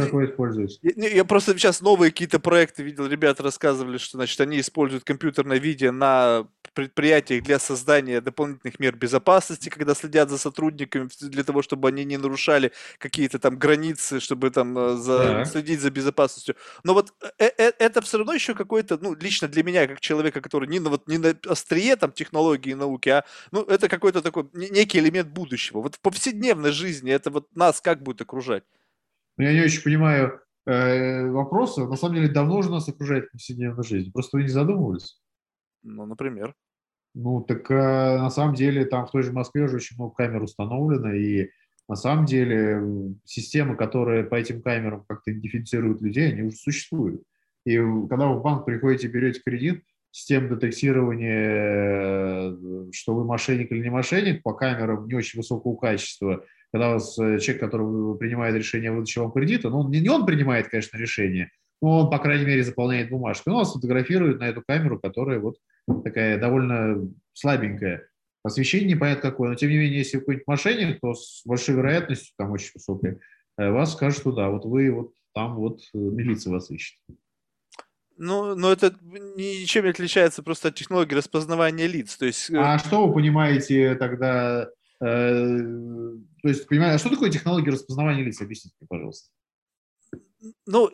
[0.81, 5.57] Я, я просто сейчас новые какие-то проекты видел, ребята рассказывали, что значит они используют компьютерное
[5.59, 11.87] видео на предприятиях для создания дополнительных мер безопасности, когда следят за сотрудниками для того, чтобы
[11.87, 15.45] они не нарушали какие-то там границы, чтобы там э, за, Да.
[15.45, 16.55] следить за безопасностью.
[16.83, 20.39] Но вот э- э- это все равно еще какой-то, ну, лично для меня, как человека,
[20.39, 24.21] который не на, вот, не на острие там технологии и науки, а ну, это какой-то
[24.21, 25.81] такой не- некий элемент будущего.
[25.81, 28.63] Вот в повседневной жизни это вот нас как будет окружать?
[29.37, 31.85] Но я не очень понимаю э, вопроса.
[31.85, 34.11] На самом деле давно уже нас окружает повседневная жизнь.
[34.11, 35.21] Просто вы не задумывались.
[35.83, 36.55] Ну, например.
[37.13, 40.43] Ну, так э, на самом деле там в той же Москве уже очень много камер
[40.43, 41.49] установлено, и
[41.87, 47.23] на самом деле системы, которые по этим камерам как-то идентифицируют людей, они уже существуют.
[47.65, 53.83] И когда вы в банк приходите, берете кредит, система детектирования, э, что вы мошенник или
[53.83, 58.55] не мошенник, по камерам не очень высокого качества, когда у вас э, человек, который принимает
[58.55, 61.51] решение о выдаче вам кредита, ну, он, не он принимает, конечно, решение,
[61.81, 63.49] но он, по крайней мере, заполняет бумажку.
[63.49, 65.57] Он вас фотографирует на эту камеру, которая вот
[66.03, 68.07] такая довольно слабенькая.
[68.43, 72.51] Освещение непонятно какое, но тем не менее, если какой-нибудь мошенник, то с большой вероятностью, там
[72.51, 73.19] очень высокой,
[73.57, 76.97] э, вас скажут, что да, вот вы вот там вот э, милиция вас ищет.
[78.17, 78.95] Ну, но это
[79.35, 82.17] ничем не отличается просто от технологии распознавания лиц.
[82.17, 85.65] То есть, э, А что вы понимаете тогда, э,
[86.47, 88.39] то есть, понимаете, а что такое технология распознавания лиц?
[88.39, 89.27] Объясните мне, пожалуйста.
[90.65, 90.89] ну,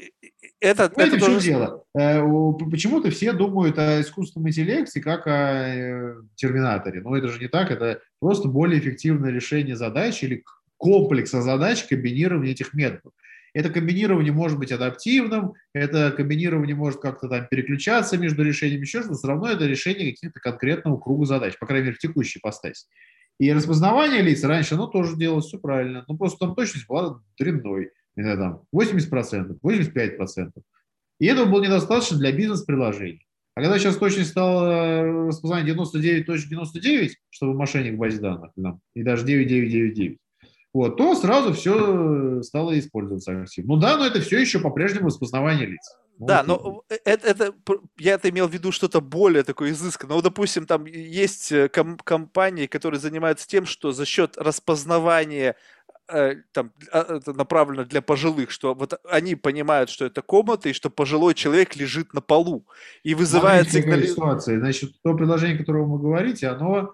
[0.59, 1.45] это, Понимаете, это в чем тоже...
[1.45, 1.85] дело?
[1.95, 7.01] Э, Почему-то все думают о искусственном интеллекте как о э, терминаторе.
[7.01, 10.43] Но это же не так, это просто более эффективное решение задач или
[10.77, 13.13] комплекса задач комбинирования этих методов.
[13.53, 19.17] Это комбинирование может быть адаптивным, это комбинирование может как-то там переключаться между решениями, еще что-то,
[19.17, 22.87] все равно это решение каких-то конкретного круга задач, по крайней мере, в текущей постаси.
[23.39, 27.91] И распознавание лиц раньше, оно тоже делалось все правильно, но просто там точность была дрянной,
[28.15, 30.51] не там 80%, 85%.
[31.19, 33.25] И этого было недостаточно для бизнес-приложений.
[33.55, 38.51] А когда сейчас точность стала э, распознавание 99.99, чтобы мошенник в базе данных,
[38.95, 40.17] и даже 9999,
[40.73, 43.75] вот, то сразу все стало использоваться активно.
[43.75, 45.95] Ну да, но это все еще по-прежнему распознавание лиц.
[46.19, 50.15] Да, но э, это, это пр- я это имел в виду что-то более такое изысканное.
[50.15, 55.55] Ну, допустим, там есть э, ком- компании, которые занимаются тем, что за счет распознавания
[56.07, 60.73] э, там а, это направлено для пожилых, что вот они понимают, что это комната и
[60.73, 62.67] что пожилой человек лежит на полу
[63.03, 64.13] и вызывает Смотрите, какая сигнали...
[64.13, 64.59] ситуация.
[64.59, 66.87] Значит, то приложение, о котором вы говорите, оно, э,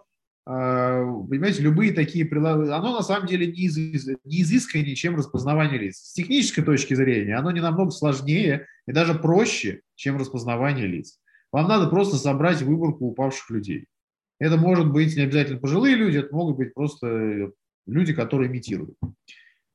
[0.49, 5.97] понимаете, любые такие приложения, оно на самом деле не, изы- не изысканнее, чем распознавание лиц.
[5.97, 11.19] С технической точки зрения оно не намного сложнее и даже проще, чем распознавание лиц.
[11.51, 13.85] Вам надо просто собрать выборку упавших людей.
[14.39, 17.51] Это может быть не обязательно пожилые люди, это могут быть просто
[17.85, 18.95] люди, которые имитируют.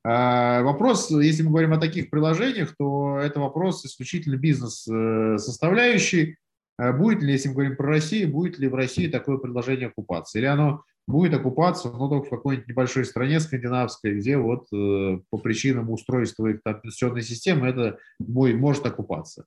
[0.03, 6.35] А, Вопрос, если мы говорим о таких приложениях, то это вопрос исключительно бизнес-составляющий.
[6.77, 10.39] А Будет ли, если мы говорим про Россию, будет ли в России такое предложение оккупации?
[10.39, 15.37] Или оно будет оккупаться, но только в какой-нибудь небольшой стране скандинавской, где вот э, по
[15.37, 19.45] причинам устройства их там пенсионной системы это будет, может оккупаться.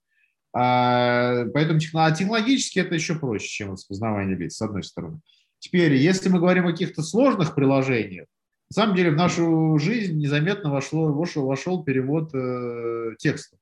[0.54, 5.20] А, поэтому а технологически это еще проще, чем распознавание лиц, с одной стороны.
[5.58, 8.26] Теперь, если мы говорим о каких-то сложных приложениях,
[8.70, 13.56] на самом деле в нашу жизнь незаметно вошло, вошел, вошел перевод э, текста.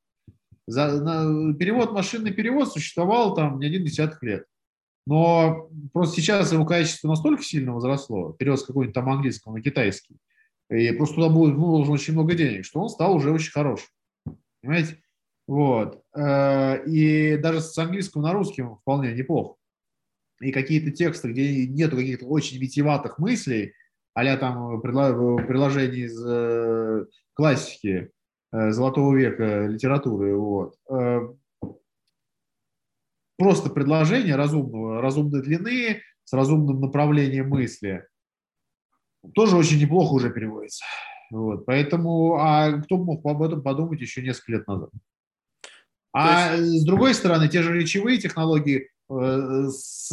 [0.67, 4.45] За, на- перевод, машинный перевод существовал там не один десяток лет.
[5.07, 10.17] Но просто сейчас его качество настолько сильно возросло, перевод с какого-нибудь там английского на китайский,
[10.69, 13.87] и просто туда будет вложено очень много денег, что он стал уже очень хорошим.
[14.63, 14.99] Понимаете?
[15.47, 16.03] Вот.
[16.13, 19.55] Э, И даже с английского на русский он вполне неплохо.
[20.41, 23.75] И какие-то тексты, где нету каких-то очень витиеватых мыслей,
[24.13, 28.09] а там предло- приложений из э, классики э,
[28.71, 30.75] золотого века литературы, вот.
[30.91, 31.21] Э,
[33.39, 38.07] Просто предложение разумного, разумной длины, с разумным направлением мысли,
[39.35, 40.85] тоже очень неплохо уже переводится.
[41.31, 41.67] Вот.
[41.67, 44.91] Поэтому, а кто мог об этом подумать еще несколько лет назад?
[46.13, 50.09] А с другой стороны, те же речевые технологии, э, с,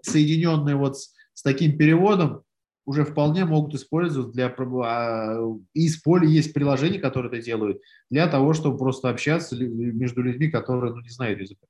[0.00, 2.42] соединенные вот с, с таким переводом,
[2.86, 4.46] уже вполне могут использовать для...
[4.48, 5.36] а,
[5.74, 11.00] И есть приложения, которые это делают, для того, чтобы просто общаться между людьми, которые ну,
[11.00, 11.66] не знают языка.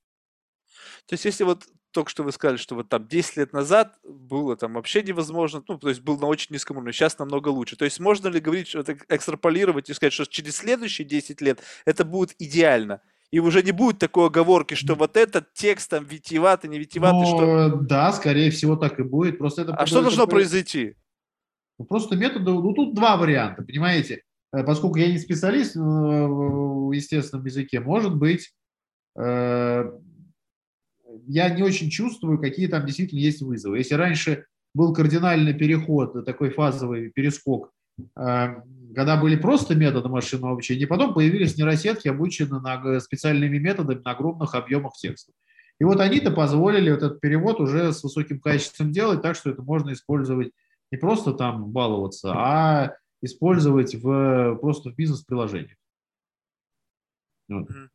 [1.06, 4.54] То есть, если вот только что вы сказали, что вот там 10 лет назад было
[4.56, 7.76] там вообще невозможно, ну, то есть был на очень низком уровне, сейчас намного лучше.
[7.76, 12.04] То есть можно ли говорить, что экстраполировать и сказать, что через следующие 10 лет это
[12.04, 13.00] будет идеально?
[13.30, 17.68] И уже не будет такой оговорки, что вот этот текст там витиеватый, не витиеватый, что...
[17.68, 19.38] Но, да, скорее всего, так и будет.
[19.38, 20.94] Просто это А что должно это- произойти?
[21.78, 24.22] Ну, Просто методы, ну тут два варианта, понимаете.
[24.52, 28.52] Э, Поскольку я не специалист э, в естественном языке, может быть,
[29.18, 29.90] э,
[31.26, 33.78] я не очень чувствую, какие там действительно есть вызовы.
[33.78, 37.72] Если раньше был кардинальный переход, такой фазовый перескок,
[38.14, 44.54] когда были просто методы машинного обучения, потом появились нейросетки, обученные на специальными методами на огромных
[44.54, 45.32] объемах текста.
[45.80, 49.62] И вот они-то позволили вот этот перевод уже с высоким качеством делать так, что это
[49.62, 50.52] можно использовать
[50.90, 55.76] не просто там баловаться, а использовать в, просто в бизнес-приложениях.
[57.48, 57.70] Вот.
[57.70, 57.88] Mm-hmm.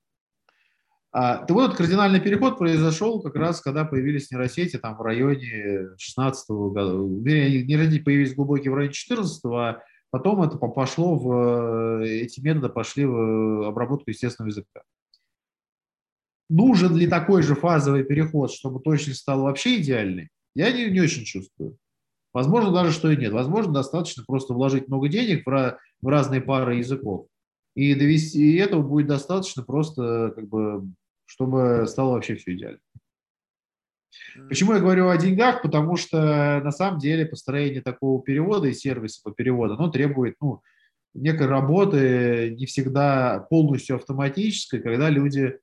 [1.13, 6.49] А, вот этот кардинальный переход произошел как раз, когда появились нейросети там в районе 16
[6.49, 6.93] года.
[6.93, 13.67] Нейросети появились глубокие в районе 14 а потом это пошло в, эти методы пошли в
[13.67, 14.83] обработку естественного языка.
[16.49, 21.23] Нужен ли такой же фазовый переход, чтобы точность стала вообще идеальной, я не, не очень
[21.23, 21.77] чувствую.
[22.33, 23.33] Возможно даже, что и нет.
[23.33, 27.27] Возможно, достаточно просто вложить много денег в, в разные пары языков.
[27.75, 30.87] И довести и этого будет достаточно просто, как бы,
[31.25, 32.79] чтобы стало вообще все идеально.
[34.49, 35.61] Почему я говорю о деньгах?
[35.61, 40.61] Потому что на самом деле построение такого перевода и сервиса по переводу, оно требует ну,
[41.13, 45.57] некой работы, не всегда полностью автоматической, когда люди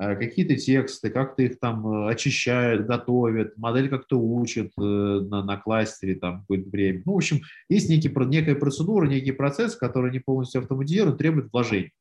[0.00, 6.14] какие-то тексты, как-то их там э, очищают, готовят, модель как-то учат э, на, на кластере
[6.14, 7.02] там какое-то время.
[7.04, 11.92] Ну, в общем, есть некий, некая процедура, некий процесс, который не полностью автоматизирован, требует вложений.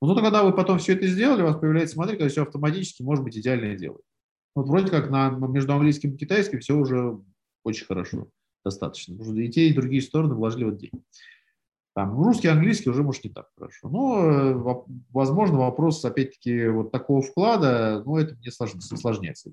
[0.00, 3.24] Но когда вы потом все это сделали, у вас появляется модель, когда все автоматически, может
[3.24, 4.02] быть, идеально делать.
[4.54, 7.18] Вот вроде как на, между английским и китайским все уже
[7.64, 8.28] очень хорошо,
[8.64, 9.14] достаточно.
[9.40, 11.02] И те, и другие стороны вложили вот деньги.
[11.94, 13.88] Там, русский, английский уже, может, не так хорошо.
[13.88, 19.52] Но, э, возможно, вопрос, опять-таки, вот такого вклада, ну, это мне сложняется.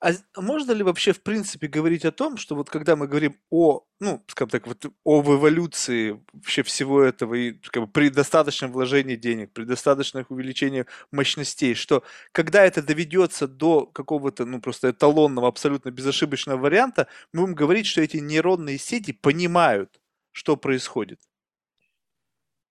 [0.00, 3.82] А можно ли вообще, в принципе, говорить о том, что вот когда мы говорим о,
[3.98, 9.16] ну, скажем так, вот об эволюции вообще всего этого и как бы, при достаточном вложении
[9.16, 15.90] денег, при достаточном увеличении мощностей, что когда это доведется до какого-то, ну, просто эталонного, абсолютно
[15.90, 20.00] безошибочного варианта, мы будем говорить, что эти нейронные сети понимают,
[20.38, 21.18] что происходит?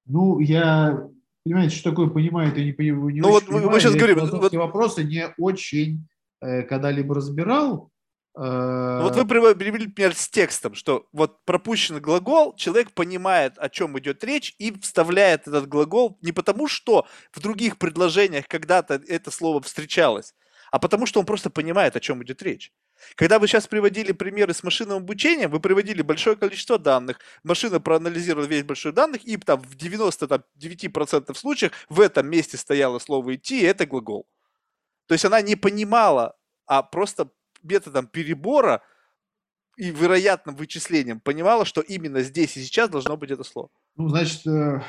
[0.06, 1.06] Ну, я,
[1.44, 3.72] понимаете, что такое понимает, я не, не ну, вот понимаю.
[3.72, 4.20] мы сейчас я говорим...
[4.26, 4.54] Вот...
[4.54, 6.08] вопросы не очень
[6.40, 7.92] э, когда-либо разбирал.
[8.38, 9.02] Э...
[9.02, 14.24] Вот вы привели пример с текстом, что вот пропущенный глагол, человек понимает, о чем идет
[14.24, 20.34] речь, и вставляет этот глагол не потому, что в других предложениях когда-то это слово встречалось,
[20.72, 22.72] а потому что он просто понимает, о чем идет речь.
[23.16, 28.46] Когда вы сейчас приводили примеры с машинным обучением, вы приводили большое количество данных, машина проанализировала
[28.46, 33.66] весь большой данных, и там в 99% случаев в этом месте стояло слово «идти», и
[33.66, 34.28] это глагол.
[35.08, 36.36] То есть она не понимала,
[36.66, 37.30] а просто
[37.64, 38.82] методом перебора
[39.78, 43.70] и вероятным вычислением понимала, что именно здесь и сейчас должно быть это слово.
[43.96, 44.82] Ну, значит, э,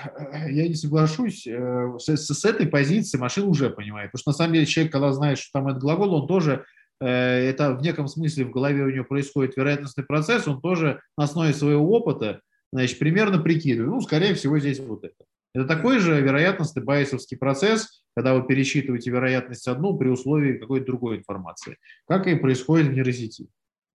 [0.51, 1.47] я не соглашусь.
[1.47, 4.11] Э, с, этой позиции машина уже понимает.
[4.13, 6.88] Потому что на самом деле человек, когда знает, что там это глагол, он тоже Э,
[7.05, 11.53] это в неком смысле в голове у него происходит вероятностный процесс, он тоже на основе
[11.53, 12.41] своего опыта,
[12.73, 15.25] значит, примерно прикидывает, ну, скорее всего, здесь вот это.
[15.55, 21.19] Это такой же вероятностный байесовский процесс, когда вы пересчитываете вероятность одну при условии какой-то другой
[21.19, 23.49] информации, как и происходит в нейросети.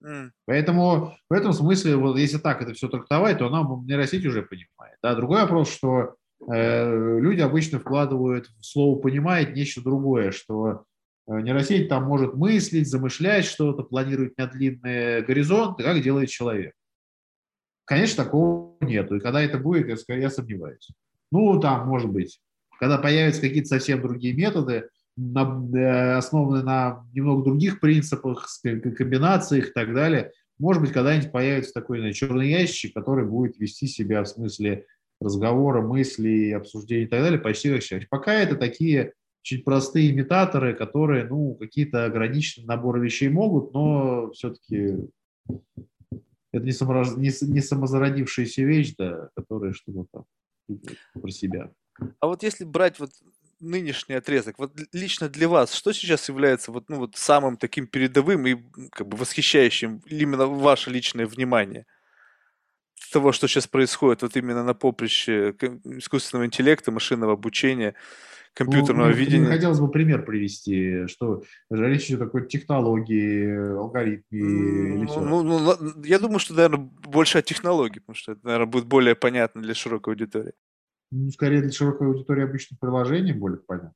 [0.04, 0.32] Mm.
[0.46, 4.98] Поэтому в этом смысле, вот если так это все трактовать, то она нейросеть уже понимает.
[5.02, 5.16] Да?
[5.16, 6.16] Другой вопрос, что
[6.52, 10.93] э, люди обычно вкладывают в слово «понимает» нечто другое, что Э,
[11.28, 16.74] нейросеть там может мыслить, замышлять что-то, планировать на длинные горизонты, как делает человек.
[17.86, 19.16] Конечно, такого нету.
[19.16, 20.90] И когда это будет, я, я сомневаюсь.
[21.32, 22.40] Ну, там, может быть,
[22.80, 29.72] когда появятся какие-то совсем другие методы, на, э, основанные на немного других принципах, комбинациях и
[29.72, 34.28] так далее, может быть, когда-нибудь появится такой знаю, черный ящик, который будет вести себя в
[34.28, 34.86] смысле
[35.20, 38.10] разговора, мыслей, обсуждений и так далее почти как человек.
[38.10, 39.14] Пока это такие
[39.44, 45.10] очень простые имитаторы, которые, ну, какие-то ограниченные наборы вещей могут, но все-таки
[46.54, 47.10] это не, саморож...
[47.18, 50.26] не, не самозародившаяся вещь, да, которая что-то там
[51.22, 51.72] про себя.
[52.20, 53.12] А вот если брать вот
[53.60, 58.48] нынешний отрезок, вот лично для вас, что сейчас является вот, ну, вот самым таким передовым
[58.48, 58.56] и
[58.92, 61.86] как бы восхищающим именно ваше личное внимание?
[63.12, 65.54] того, что сейчас происходит вот именно на поприще
[65.86, 67.94] искусственного интеллекта, машинного обучения,
[68.54, 69.48] компьютерного ну, видения.
[69.48, 75.20] Хотелось бы пример привести, что речь идет о какой-то технологии, алгоритме или ну, все.
[75.20, 79.16] Ну, ну, я думаю, что, наверное, больше о технологии, потому что это, наверное, будет более
[79.16, 80.54] понятно для широкой аудитории.
[81.12, 83.94] Ну, скорее для широкой аудитории обычно приложение более понятно.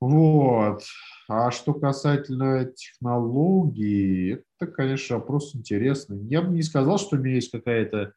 [0.00, 0.82] Вот.
[1.28, 6.18] А что касательно технологий, это, конечно, вопрос интересный.
[6.26, 8.12] Я бы не сказал, что у меня есть какая-то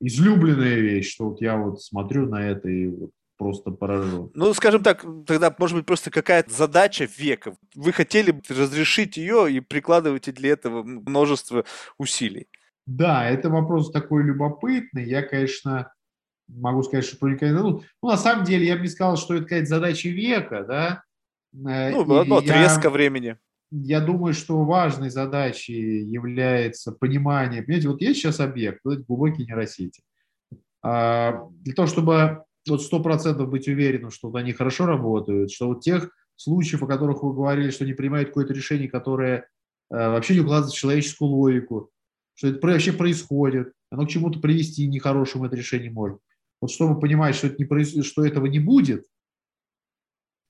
[0.00, 3.10] излюбленная вещь, что вот я вот смотрю на это и вот
[3.40, 4.30] просто поражен.
[4.34, 7.56] Ну, скажем так, тогда, может быть, просто какая-то задача века.
[7.74, 11.64] Вы хотели разрешить ее и прикладываете для этого множество
[11.96, 12.48] усилий.
[12.86, 15.08] Да, это вопрос такой любопытный.
[15.08, 15.90] Я, конечно,
[16.48, 19.44] могу сказать, что про ну, ну, на самом деле, я бы не сказал, что это
[19.44, 21.02] какая-то задача века, да.
[21.54, 23.38] Э, ну, одно отрезка я, времени.
[23.70, 30.02] Я думаю, что важной задачей является понимание, понимаете, вот есть сейчас объект, вот глубокие нейросети.
[30.82, 35.68] А, для того, чтобы вот сто процентов быть уверенным, что вот они хорошо работают, что
[35.68, 39.44] вот тех случаев, о которых вы говорили, что они принимают какое-то решение, которое э,
[39.90, 41.90] вообще не укладывается в человеческую логику,
[42.34, 46.20] что это вообще происходит, оно к чему-то привести нехорошему это решение может.
[46.60, 48.04] Вот чтобы понимать, что, это не проис...
[48.04, 49.06] что этого не будет,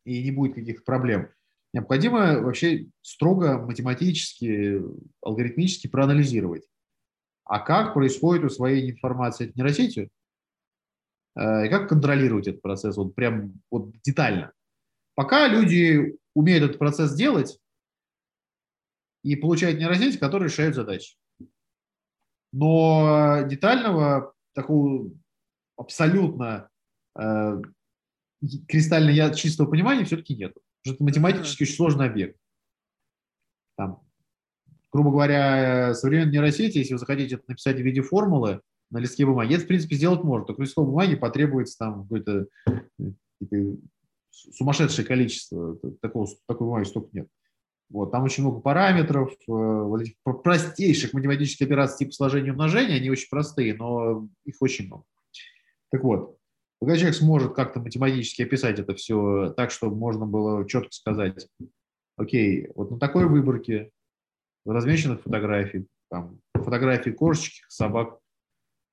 [0.04, 1.28] и не будет каких-то проблем,
[1.72, 4.82] необходимо вообще строго математически,
[5.22, 6.64] алгоритмически проанализировать.
[7.44, 10.08] А как происходит усвоение информации от нейросетью,
[11.36, 14.52] и как контролировать этот процесс вот прям вот детально.
[15.14, 17.58] Пока люди умеют этот процесс делать
[19.22, 21.16] и получают нейросети, которые решают задачи.
[22.52, 25.10] Но детального такого
[25.76, 26.68] абсолютно
[27.18, 27.62] э,
[28.66, 30.54] кристально чистого понимания все-таки нет.
[30.54, 32.38] Потому что это математически очень сложный объект.
[33.76, 34.02] Там,
[34.90, 39.54] грубо говоря, современные нейросети, если вы захотите это написать в виде формулы на листке бумаги,
[39.54, 40.46] это, в принципе, сделать можно.
[40.46, 42.46] Только листок бумаги потребуется там какое-то
[44.30, 45.76] сумасшедшее количество.
[46.00, 47.28] Такого, такой бумаги столько нет.
[47.90, 52.96] Вот, там очень много параметров, э, вот этих простейших математических операций типа сложения и умножения,
[52.96, 55.02] они очень простые, но их очень много.
[55.90, 56.38] Так вот,
[56.80, 61.48] когда человек сможет как-то математически описать это все так, чтобы можно было четко сказать,
[62.16, 63.90] окей, вот на такой выборке
[64.64, 68.19] размеченных фотографий, там, фотографии кошечек, собак,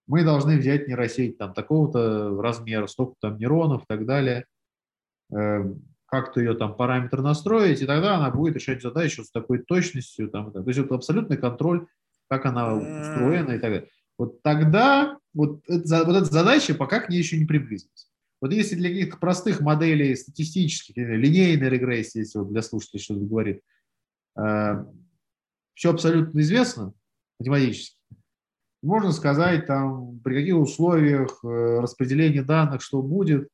[0.08, 4.46] мы должны взять нейросеть там такого-то размера, столько там нейронов и так далее,
[5.32, 10.30] эм, как-то ее там параметр настроить, и тогда она будет решать задачу с такой точностью.
[10.30, 11.88] Там, то есть это абсолютный контроль,
[12.30, 13.90] как она устроена и так далее.
[14.18, 18.10] Вот тогда вот, это, вот эта задача пока к ней еще не приблизилась.
[18.40, 23.62] Вот если для каких-то простых моделей статистических, линейной регрессии, если вот для слушателей что-то говорит,
[24.40, 24.86] э,
[25.74, 26.94] все абсолютно известно
[27.40, 27.97] математически,
[28.82, 33.50] можно сказать, там, при каких условиях э, распределения данных, что будет,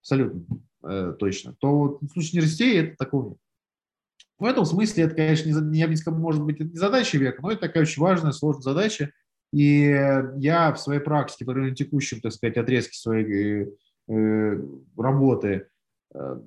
[0.00, 0.44] абсолютно
[0.84, 3.36] э, точно, то вот в случае нейросетей это такого.
[4.38, 7.40] В этом смысле это, конечно, не, я бы не сказал, может быть, не задача века,
[7.42, 9.12] но это такая очень важная, сложная задача,
[9.52, 9.88] и
[10.36, 13.68] я в своей практике, на текущем, так сказать, отрезке своей э,
[14.08, 14.62] э,
[14.96, 15.68] работы
[16.14, 16.40] э,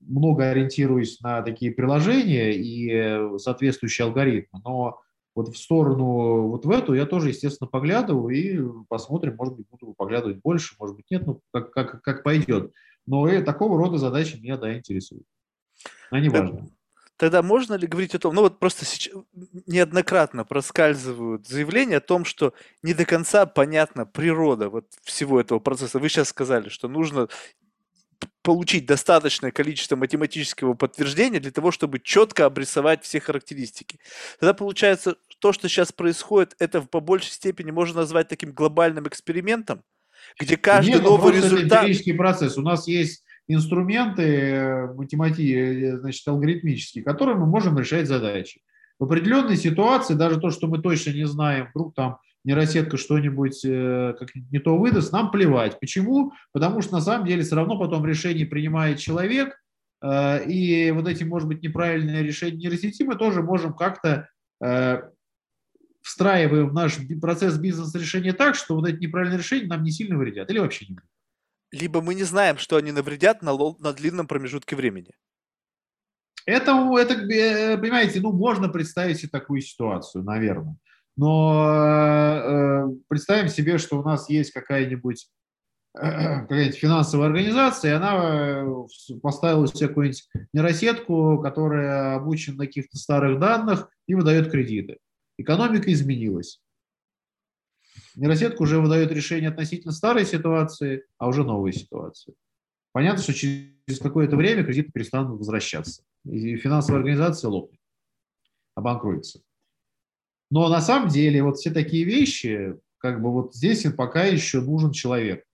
[0.00, 5.00] много ориентируюсь на такие приложения и соответствующие алгоритмы, но
[5.34, 9.94] вот в сторону вот в эту я тоже, естественно, поглядываю и посмотрим, может быть, буду
[9.94, 12.72] поглядывать больше, может быть, нет, ну, как, как, как пойдет.
[13.06, 15.24] Но и такого рода задачи меня, да, интересуют.
[16.10, 16.70] Они важны.
[17.16, 19.14] Тогда можно ли говорить о том, ну вот просто сейчас
[19.66, 26.00] неоднократно проскальзывают заявления о том, что не до конца понятна природа вот всего этого процесса.
[26.00, 27.28] Вы сейчас сказали, что нужно
[28.42, 33.98] получить достаточное количество математического подтверждения для того, чтобы четко обрисовать все характеристики.
[34.38, 39.06] Тогда получается, то, что сейчас происходит, это в по большей степени можно назвать таким глобальным
[39.08, 39.82] экспериментом,
[40.40, 41.88] где каждый Нет, новый результат...
[41.88, 42.56] Это процесс.
[42.56, 48.60] У нас есть инструменты э, математики, э, значит, алгоритмические, которыми мы можем решать задачи.
[48.98, 54.14] В определенной ситуации, даже то, что мы точно не знаем, вдруг там нейросетка что-нибудь э,
[54.18, 55.80] как не то выдаст, нам плевать.
[55.80, 56.32] Почему?
[56.52, 59.58] Потому что на самом деле все равно потом решение принимает человек,
[60.02, 64.28] и вот эти, может быть, неправильные решения нейросети мы тоже можем как-то
[66.02, 70.50] встраиваем в наш процесс бизнес-решения так, что вот эти неправильные решения нам не сильно вредят
[70.50, 71.08] или вообще не вредят
[71.74, 75.10] либо мы не знаем, что они навредят на, на длинном промежутке времени.
[76.46, 80.76] Это, это, э, понимаете, ну, можно представить себе такую ситуацию, наверное.
[81.16, 85.28] Но э, представим себе, что у нас есть какая-нибудь
[85.94, 88.66] какая-нибудь финансовая организация, и она э,
[89.22, 94.98] поставила себе какую-нибудь нейросетку, которая обучена на каких-то старых данных и выдает кредиты.
[95.38, 96.60] Экономика изменилась.
[98.16, 102.34] Нейросетка уже выдает решение относительно старой ситуации, а уже новой ситуации.
[102.92, 106.02] Понятно, что через какое-то время кредиты перестанут возвращаться.
[106.24, 107.80] И финансовая организация лопнет,
[108.74, 109.40] обанкруется.
[110.54, 114.92] Но на самом деле вот все такие вещи, как бы вот здесь пока еще нужен
[114.92, 115.44] человек,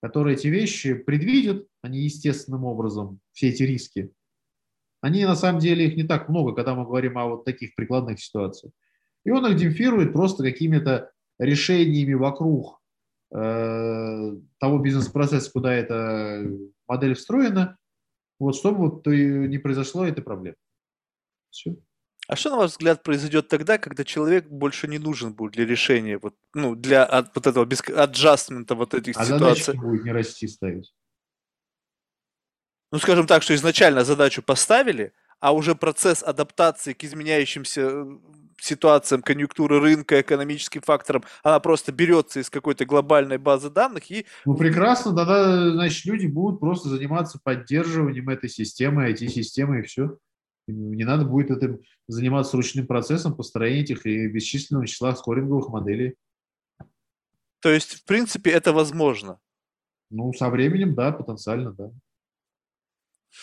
[0.00, 4.12] который эти вещи предвидит, они естественным образом, все эти риски.
[5.02, 8.18] Они на самом деле их не так много, когда мы говорим о вот таких прикладных
[8.18, 8.72] ситуациях.
[9.26, 12.80] И он их демпфирует просто какими-то решениями вокруг
[13.34, 16.50] э, того бизнес-процесса, куда эта
[16.88, 17.76] модель встроена,
[18.38, 20.56] вот чтобы вот не произошло этой проблемы.
[21.50, 21.76] Все.
[22.28, 26.18] А что, на ваш взгляд, произойдет тогда, когда человек больше не нужен будет для решения,
[26.18, 29.74] вот, ну, для от, вот этого без, аджастмента вот этих а ситуаций?
[29.74, 30.92] А будет не расти ставить.
[32.92, 38.18] Ну, скажем так, что изначально задачу поставили, а уже процесс адаптации к изменяющимся э,
[38.58, 44.26] ситуациям, конъюнктуры рынка, экономическим факторам, она просто берется из какой-то глобальной базы данных и...
[44.44, 50.16] Ну, прекрасно, тогда, значит, люди будут просто заниматься поддерживанием этой системы, IT-системы и все.
[50.66, 56.16] Не надо будет этим заниматься ручным процессом построения этих и бесчисленного числа скоринговых моделей.
[57.60, 59.38] То есть, в принципе, это возможно?
[60.10, 61.90] Ну, со временем, да, потенциально, да.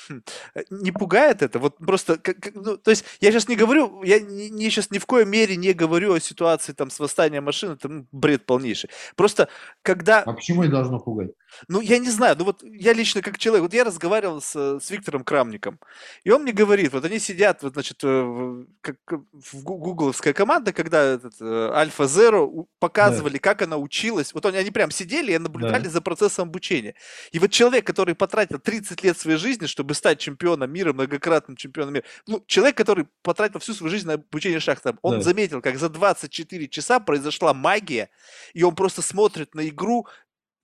[0.08, 0.22] Хм.
[0.56, 1.60] Э, не пугает это?
[1.60, 2.20] Вот просто,
[2.54, 5.56] ну, то есть я сейчас не говорю, я не, не сейчас ни в коей мере
[5.56, 8.90] не говорю о ситуации там с восстанием машин, это ну, бред полнейший.
[9.16, 9.50] Просто
[9.82, 10.22] когда...
[10.22, 11.32] А почему это должно пугать?
[11.68, 14.90] Ну, я не знаю, ну вот я лично как человек, вот я разговаривал с, с
[14.90, 15.80] Виктором Крамником,
[16.24, 21.04] и он мне говорит, вот они сидят, вот, значит, в, как, в гугловская команда, когда
[21.04, 23.40] этот Альфа Zero показывали, да.
[23.40, 25.90] как она училась, вот они, они прям сидели и наблюдали да.
[25.90, 26.96] за процессом обучения.
[27.32, 31.96] И вот человек, который потратил 30 лет своей жизни, чтобы стать чемпионом мира, многократным чемпионом
[31.96, 35.22] мира, ну, человек, который потратил всю свою жизнь на обучение шахтам, он да.
[35.22, 38.10] заметил, как за 24 часа произошла магия,
[38.54, 40.08] и он просто смотрит на игру,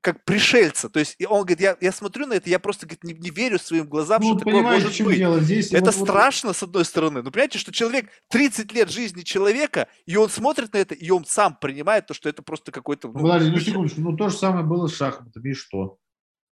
[0.01, 0.89] как пришельца.
[0.89, 3.59] То есть он говорит, я, я смотрю на это, я просто говорит, не, не верю
[3.59, 5.17] своим глазам, ну, что такое может быть.
[5.17, 5.39] Дело?
[5.39, 6.57] Здесь это вот, страшно, вот...
[6.57, 7.21] с одной стороны.
[7.21, 11.25] Но понимаете, что человек, 30 лет жизни человека, и он смотрит на это, и он
[11.25, 13.09] сам принимает то, что это просто какой-то...
[13.09, 15.97] Ну, Подожди, ну секундочку, ну то же самое было с шахматами, и что?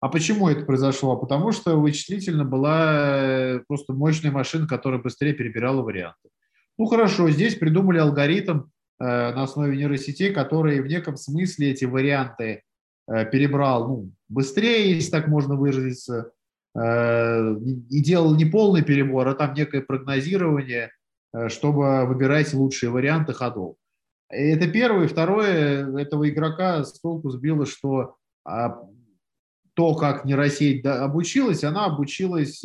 [0.05, 1.16] А почему это произошло?
[1.16, 6.28] Потому что вычислительно была э, просто мощная машина, которая быстрее перебирала варианты.
[6.78, 8.62] Ну хорошо, здесь придумали алгоритм э,
[9.05, 12.62] на основе нейросетей, который в неком смысле эти варианты
[13.06, 16.32] Э, перебрал ну, быстрее, если так можно выразиться,
[16.74, 17.56] э,
[17.90, 20.90] и делал не полный перебор, а там некое прогнозирование,
[21.35, 23.76] э, чтобы выбирать лучшие варианты ходов.
[24.31, 25.06] Это первое.
[25.06, 28.16] Второе, этого игрока с толку сбило, что
[28.47, 28.81] а,
[29.74, 32.64] то, как нейросеть обучилась, она обучилась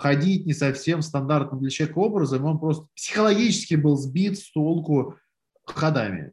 [0.00, 5.16] ходить не совсем стандартным для человека образом, он просто психологически был сбит с толку
[5.64, 6.32] ходами.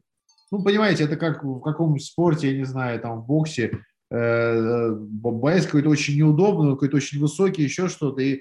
[0.50, 3.78] Ну, понимаете, это как в каком спорте, я не знаю, там в боксе,
[4.10, 8.40] э, боец какой-то очень неудобный, какой-то очень высокий, еще что-то, и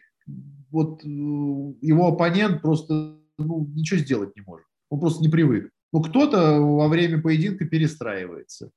[0.72, 4.66] вот э, его оппонент просто ну, ничего сделать не может.
[4.90, 5.70] Он просто не привык.
[5.92, 8.72] Ну, кто-то во время поединка перестраивается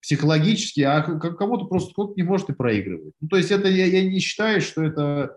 [0.00, 3.14] психологически, а кому-то просто кто-то не может и проигрывать.
[3.20, 5.36] Ну, то есть это я, я не считаю, что это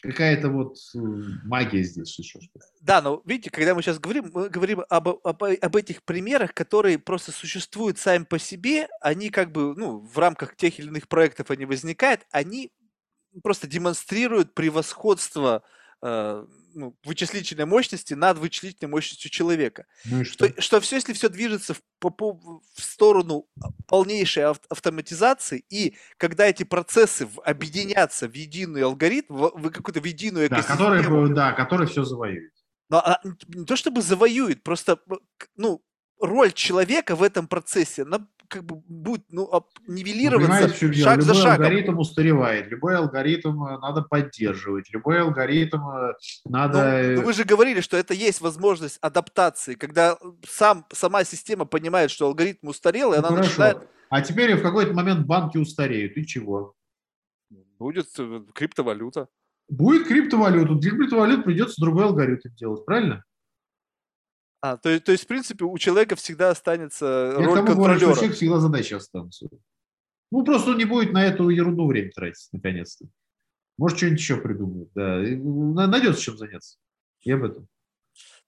[0.00, 0.98] какая-то вот э,
[1.44, 5.42] магия здесь еще что Да, но видите, когда мы сейчас говорим, мы говорим об, об,
[5.42, 10.56] об этих примерах, которые просто существуют сами по себе, они как бы, ну, в рамках
[10.56, 12.72] тех или иных проектов они возникают, они
[13.42, 15.62] просто демонстрируют превосходство
[16.76, 19.86] ну, вычислительной мощности над вычислительной мощностью человека.
[20.04, 20.48] Ну что?
[20.48, 23.48] Что, что все, если все движется в, по, в сторону
[23.86, 30.48] полнейшей автоматизации, и когда эти процессы объединятся в единый алгоритм, в, в какую-то в единую
[30.48, 30.78] экосистему...
[30.78, 32.52] Да, который, да, который все завоюет.
[32.88, 35.00] Но, а, не то чтобы завоюет, просто
[35.56, 35.82] ну,
[36.20, 39.48] роль человека в этом процессе, она как бы будет ну,
[39.86, 41.52] нивелироваться ну, шаг за шагом.
[41.52, 46.14] Любой алгоритм устаревает, любой алгоритм э, надо поддерживать, любой алгоритм э,
[46.44, 46.78] надо...
[46.78, 50.18] Ну, э, ну, вы же говорили, что это есть возможность адаптации, когда
[50.48, 53.48] сам, сама система понимает, что алгоритм устарел, и ну, она хорошо.
[53.48, 53.78] начинает...
[54.08, 56.74] А теперь в какой-то момент банки устареют, и чего?
[57.78, 58.06] Будет
[58.54, 59.28] криптовалюта.
[59.68, 60.74] Будет криптовалюта.
[60.74, 63.24] Для криптовалют придется другой алгоритм делать, правильно?
[64.60, 67.98] А, то, то есть, в принципе, у человека всегда останется Я роль контролера.
[67.98, 69.48] Говорю, что у человека всегда задачи останутся.
[70.30, 73.06] Ну, просто он не будет на эту ерунду время тратить, наконец-то.
[73.78, 75.18] Может, что-нибудь еще придумает, да.
[75.86, 76.78] Найдется чем заняться.
[77.20, 77.68] Я об этом.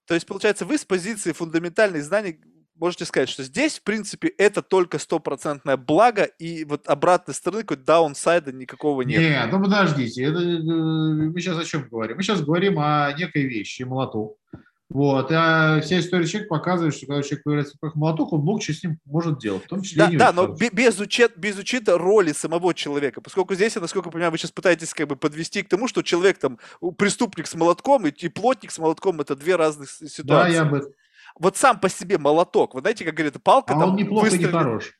[0.05, 2.39] То есть, получается, вы с позиции фундаментальных знаний
[2.79, 7.83] можете сказать, что здесь, в принципе, это только стопроцентное благо, и вот обратной стороны какой-то
[7.83, 9.19] даунсайда никакого нет.
[9.19, 12.17] Нет, ну подождите, это, э, мы сейчас о чем говорим?
[12.17, 14.37] Мы сейчас говорим о некой вещи, молоток,
[14.89, 15.31] вот.
[15.31, 18.83] А вся история человека показывает, что когда человек появляется как молоток, он много чего с
[18.83, 22.73] ним может делать, в том числе Да, да но без, учет, без учета роли самого
[22.73, 23.21] человека.
[23.21, 26.39] Поскольку здесь, насколько я понимаю, вы сейчас пытаетесь как бы подвести к тому, что человек
[26.39, 26.57] там
[26.97, 30.23] преступник с молотком и, и плотник с молотком это две разных ситуации.
[30.25, 30.91] Да, я бы...
[31.37, 34.47] Вот сам по себе молоток, вы знаете, как говорит, палка а там он неплохо выстрелит...
[34.47, 34.93] не хорош.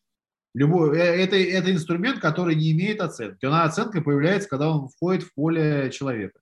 [0.53, 3.43] Любой, э, это, это инструмент, который не имеет оценки.
[3.45, 6.39] Она оценка появляется, когда он входит в поле человека.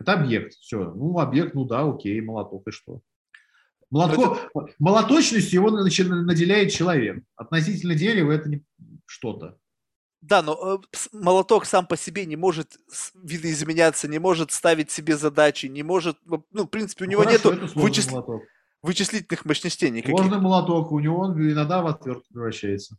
[0.00, 0.92] Это объект, все.
[0.94, 3.00] Ну, объект, ну да, окей, молоток, и что?
[3.90, 4.74] Молотко, это...
[4.78, 7.22] Молоточностью его наделяет человек.
[7.36, 8.64] Относительно дерева это не
[9.06, 9.58] что-то.
[10.22, 12.78] Да, но э, молоток сам по себе не может
[13.14, 17.68] видоизменяться, не может ставить себе задачи, не может, ну, в принципе, у него Хорошо, нету
[17.74, 18.08] вычис...
[18.82, 20.16] вычислительных мощностей никаких.
[20.16, 22.96] Сложный молоток, у него он иногда в отвертку превращается.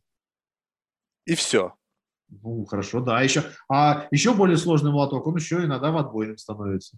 [1.26, 1.76] И все.
[2.42, 3.22] Ну, хорошо, да.
[3.22, 6.98] Еще, а еще более сложный молоток, он еще иногда в отбойном становится.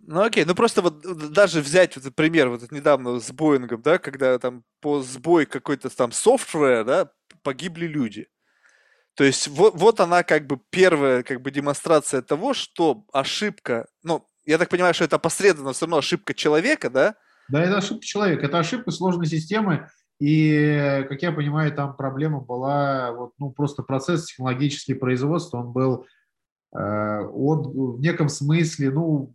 [0.00, 4.38] Ну окей, ну просто вот даже взять вот пример вот недавно с Боингом, да, когда
[4.38, 7.10] там по сбой какой-то там софтвера, да,
[7.42, 8.28] погибли люди.
[9.14, 14.24] То есть вот, вот она как бы первая как бы демонстрация того, что ошибка, ну,
[14.46, 17.16] я так понимаю, что это посредственно все равно ошибка человека, да?
[17.48, 23.12] Да, это ошибка человека, это ошибка сложной системы, и, как я понимаю, там проблема была,
[23.12, 26.06] вот, ну, просто процесс технологический производства, он был
[26.74, 29.34] э, от, в неком смысле, ну,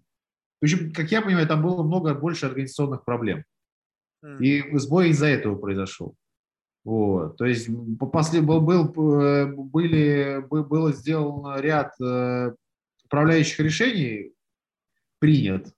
[0.62, 3.44] в общем, как я понимаю, там было много больше организационных проблем.
[4.40, 6.16] И сбой из-за этого произошел.
[6.86, 7.70] Вот, то есть
[8.00, 12.54] после был, был, э, были, было сделано ряд э,
[13.06, 14.34] управляющих решений,
[15.20, 15.74] принят,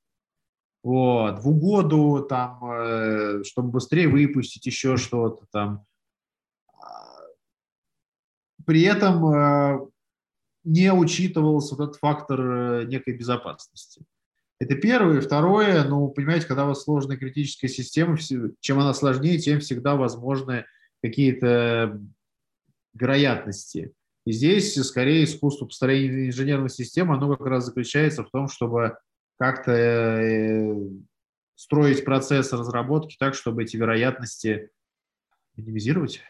[0.85, 5.83] вот, в угоду, там, э, чтобы быстрее выпустить еще что-то там.
[8.67, 9.91] При этом
[10.63, 14.03] не учитывался вот этот фактор некой безопасности.
[14.59, 15.21] Это первое.
[15.21, 18.17] Второе, ну, понимаете, когда у вас сложная критическая система,
[18.59, 20.65] чем она сложнее, тем всегда возможны
[21.01, 21.99] какие-то
[22.93, 23.91] вероятности.
[24.25, 28.97] И здесь скорее искусство построения инженерной системы, оно как раз заключается в том, чтобы
[29.37, 30.75] как-то э,
[31.55, 34.69] строить процесс разработки так, чтобы эти вероятности
[35.55, 36.21] минимизировать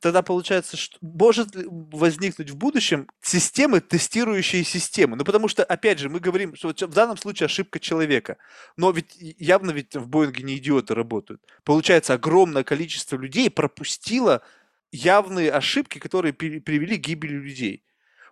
[0.00, 5.16] тогда получается, что может возникнуть в будущем системы, тестирующие системы.
[5.16, 8.38] Ну, потому что, опять же, мы говорим, что в данном случае ошибка человека.
[8.76, 11.42] Но ведь явно ведь в Боинге не идиоты работают.
[11.64, 14.42] Получается, огромное количество людей пропустило
[14.90, 17.84] явные ошибки, которые привели к гибели людей.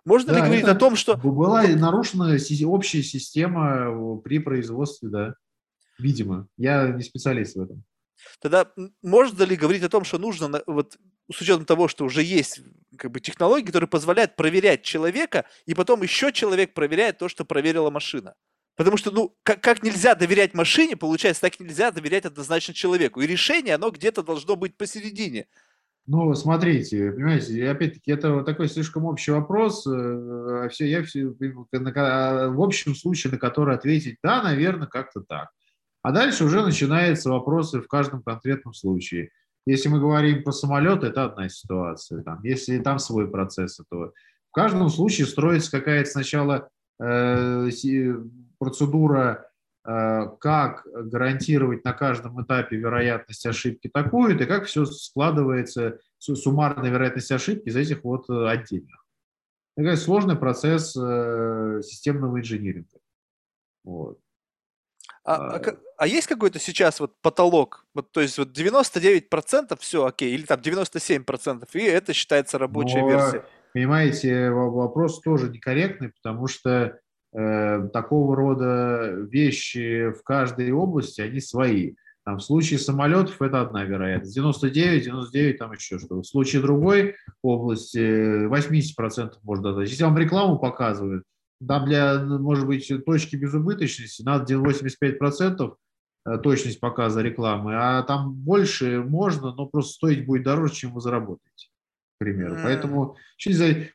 [0.07, 1.17] Можно да, ли говорить о том, что...
[1.17, 5.35] Была нарушена общая система э, при производстве, да.
[5.99, 6.47] Видимо.
[6.55, 7.83] Я не специалист в этом.
[8.39, 8.71] Тогда
[9.01, 10.97] можно ли говорить о том, что нужно вот
[11.29, 12.61] с учетом того, что уже есть
[12.97, 17.89] как бы технологии, которые позволяют проверять человека, и потом еще человек проверяет то, что проверила
[17.89, 18.35] машина.
[18.77, 23.19] Потому что, ну, как, как нельзя доверять машине, получается, так нельзя доверять однозначно человеку.
[23.19, 25.47] И решение, оно где-то должно быть посередине.
[26.09, 29.85] Ну, смотрите, понимаете, опять-таки, это такой слишком общий вопрос.
[29.85, 35.49] Э, все, я все, в общем случае, на который ответить, да, наверное, как-то так.
[36.03, 39.31] А дальше уже начинаются вопросы в каждом конкретном случае.
[39.65, 42.23] Если мы говорим про самолет, это одна ситуация.
[42.23, 44.13] Там, если там свой процесс, то
[44.49, 46.69] в каждом случае строится какая-то сначала
[47.01, 47.69] э,
[48.59, 49.46] процедура,
[49.87, 57.69] как гарантировать на каждом этапе вероятность ошибки такую, и как все складывается, суммарная вероятность ошибки
[57.69, 59.05] из этих вот э, отдельных.
[59.77, 62.97] Такой сложный процесс э, системного инжиниринга.
[63.85, 64.19] Вот.
[65.23, 65.61] А, а,
[65.97, 67.85] а есть какой-то сейчас вот потолок?
[67.93, 73.09] Вот, то есть вот 99% все окей, или там 97%, и это считается рабочая Но,
[73.09, 73.45] версия.
[73.73, 76.99] Понимаете, вопрос тоже некорректный, потому что э,
[77.31, 81.95] такого рода вещи в каждой области, они свои.
[82.27, 84.35] Там, в случае самолетов это одна вероятность.
[84.35, 86.15] 99, 99, там еще что-то.
[86.21, 89.89] В случае другой области 80% можно дать.
[89.89, 91.23] Если вам рекламу показывают,
[91.65, 95.75] там для, может быть, точки безубыточности надо 85%
[96.25, 100.99] э, точность показа рекламы, а там больше можно, но просто стоить будет дороже, чем вы
[100.99, 101.69] заработаете,
[102.17, 102.55] к примеру.
[102.55, 102.63] Mm.
[102.63, 103.15] Поэтому,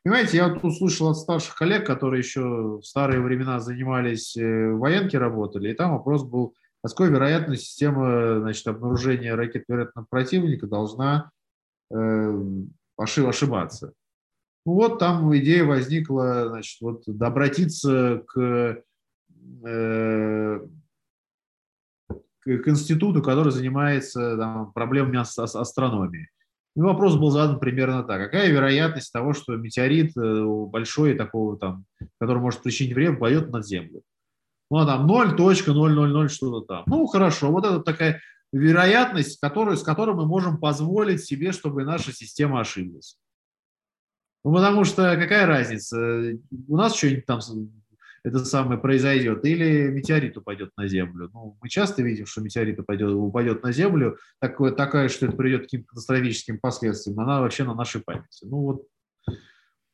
[0.03, 5.17] понимаете, я вот услышал от старших коллег, которые еще в старые времена занимались, э, военки
[5.17, 10.67] работали, и там вопрос был, а с какой вероятностью система значит, обнаружения ракет вероятного противника
[10.67, 11.31] должна
[11.91, 12.39] э,
[12.97, 13.93] ошибаться.
[14.65, 18.83] Ну вот там идея возникла, значит, вот обратиться к,
[19.65, 20.59] э,
[22.39, 26.29] к институту, который занимается там, проблемами астрономии.
[26.75, 28.19] И вопрос был задан примерно так.
[28.19, 31.85] Какая вероятность того, что метеорит э, большой, такого там,
[32.19, 34.01] который может причинить вред, пойдет над Землю?
[34.71, 36.83] Ну, а там 0.000 что-то там.
[36.87, 38.21] Ну, хорошо, вот это такая
[38.51, 43.17] вероятность, которую, с которой мы можем позволить себе, чтобы наша система ошиблась.
[44.43, 46.37] Ну, потому что какая разница,
[46.67, 47.39] у нас что-нибудь там
[48.23, 51.29] это самое произойдет, или метеорит упадет на Землю.
[51.33, 55.61] Ну, мы часто видим, что метеорит упадет, упадет на Землю, такое, такая, что это приведет
[55.61, 58.45] к каким-то катастрофическим последствиям, она вообще на нашей памяти.
[58.45, 58.83] Ну вот,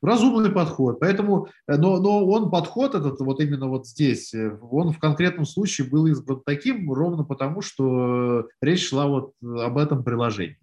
[0.02, 1.00] Разумный подход.
[1.02, 5.46] Поэтому, э, но, но он подход этот вот именно вот здесь, э, он в конкретном
[5.46, 10.58] случае был избран таким ровно потому, что речь шла вот об этом приложении.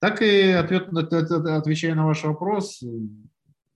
[0.00, 2.82] Так и ответ, отвечая на ваш вопрос,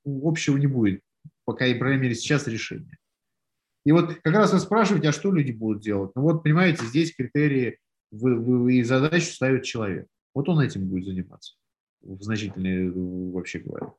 [0.04, 1.00] общего не будет,
[1.46, 2.98] пока, и, по сейчас решение.
[3.86, 6.10] И вот как раз вы спрашиваете, а что люди будут делать?
[6.14, 7.78] Ну вот, понимаете, здесь критерии
[8.10, 10.06] вы, и задачу ставит человек.
[10.34, 11.54] Вот он этим будет заниматься,
[12.02, 12.90] в значительной
[13.32, 13.94] вообще говоря.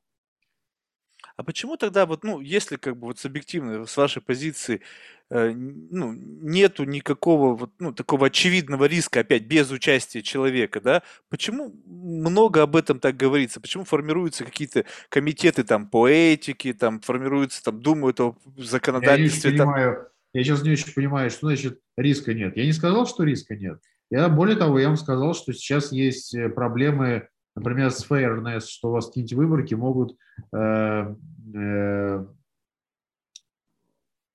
[1.38, 4.82] А почему тогда вот, ну, если как бы вот с объективной, с вашей позиции,
[5.30, 11.76] э, ну, нету никакого вот, ну, такого очевидного риска, опять, без участия человека, да, почему
[11.86, 13.62] много об этом так говорится?
[13.62, 19.52] Почему формируются какие-то комитеты там по этике, там формируются, там думают о законодательстве?
[19.52, 22.58] Я не понимаю, я сейчас не очень понимаю, что значит риска нет.
[22.58, 23.80] Я не сказал, что риска нет.
[24.10, 27.28] Я, более того, я вам сказал, что сейчас есть э, проблемы
[27.58, 30.16] например, с fairness, что у вас какие-нибудь выборки могут
[30.54, 31.16] э,
[31.56, 32.26] э,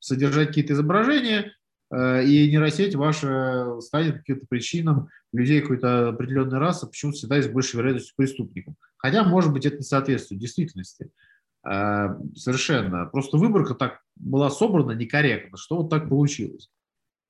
[0.01, 1.53] содержать какие-то изображения,
[1.95, 7.77] э, и нейросеть ваша станет каким-то причинам людей какой-то определенной расы почему-то всегда есть большей
[7.77, 8.77] вероятностью преступником.
[8.97, 11.11] Хотя, может быть, это не соответствует действительности.
[11.65, 13.07] Э, совершенно.
[13.07, 16.71] Просто выборка так была собрана некорректно, что вот так получилось.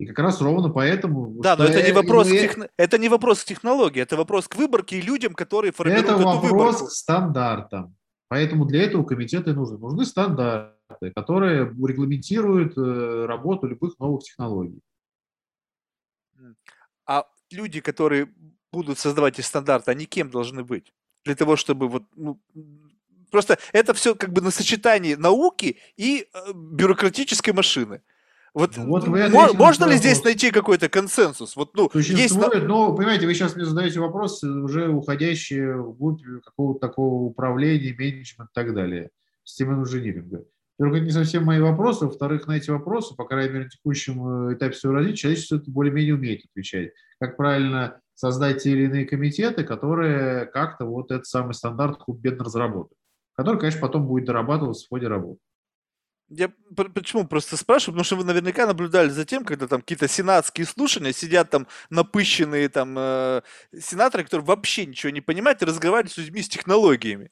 [0.03, 1.41] И как раз ровно поэтому...
[1.41, 2.59] Да, но это не, вопрос к тех...
[2.77, 6.25] это не вопрос к технологии, это вопрос к выборке и людям, которые формируют это эту
[6.25, 6.87] вопрос выборку.
[6.87, 7.95] к стандартам.
[8.27, 9.79] Поэтому для этого комитеты нужны.
[9.79, 14.81] Нужны стандарты, которые регламентируют э, работу любых новых технологий.
[17.07, 18.27] А люди, которые
[18.73, 20.93] будут создавать эти стандарты, они кем должны быть?
[21.25, 22.03] Для того, чтобы вот...
[22.17, 22.41] Ну,
[23.31, 28.03] просто это все как бы на сочетании науки и э, бюрократической машины.
[28.55, 31.57] Вот, ну, вот вы можно ли здесь найти какой-то консенсус?
[31.57, 32.67] Вот, ну, Существует, есть...
[32.67, 38.55] но, понимаете, вы сейчас мне задаете вопросы, уже уходящие вглубь какого-то такого управления, менеджмента и
[38.55, 39.11] так далее,
[39.43, 40.45] системы инжиниринга.
[40.79, 44.49] Во-первых, это не совсем мои вопросы, во-вторых, на эти вопросы, по крайней мере, на текущем
[44.49, 46.93] э, этапе своего развития, человечество это более-менее умеет отвечать.
[47.21, 52.99] Как правильно создать те или иные комитеты, которые как-то вот этот самый стандарт бедно разработают,
[53.35, 55.41] который, конечно, потом будет дорабатываться в ходе работы.
[56.35, 60.67] Я почему просто спрашиваю, потому что вы наверняка наблюдали за тем, когда там какие-то сенатские
[60.67, 63.43] слушания, сидят там напыщенные там э,
[63.79, 67.31] сенаторы, которые вообще ничего не понимают и разговаривают с людьми с технологиями.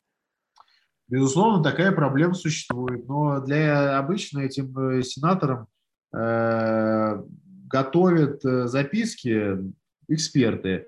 [1.08, 5.66] Безусловно, такая проблема существует, но для обычно этим э, сенаторам
[6.14, 7.22] э,
[7.66, 9.56] готовят э, записки
[10.08, 10.86] эксперты,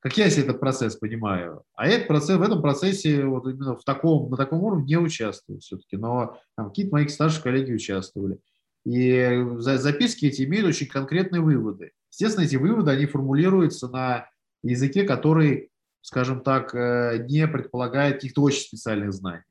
[0.00, 1.62] как я себе этот процесс понимаю.
[1.74, 5.60] А этот процесс, в этом процессе вот именно в таком, на таком уровне не участвую
[5.60, 8.38] все-таки, но там, какие-то мои старшие коллеги участвовали.
[8.84, 11.92] И записки эти имеют очень конкретные выводы.
[12.10, 14.28] Естественно, эти выводы, они формулируются на
[14.62, 15.70] языке, который,
[16.00, 19.42] скажем так, э, не предполагает каких-то очень специальных знаний,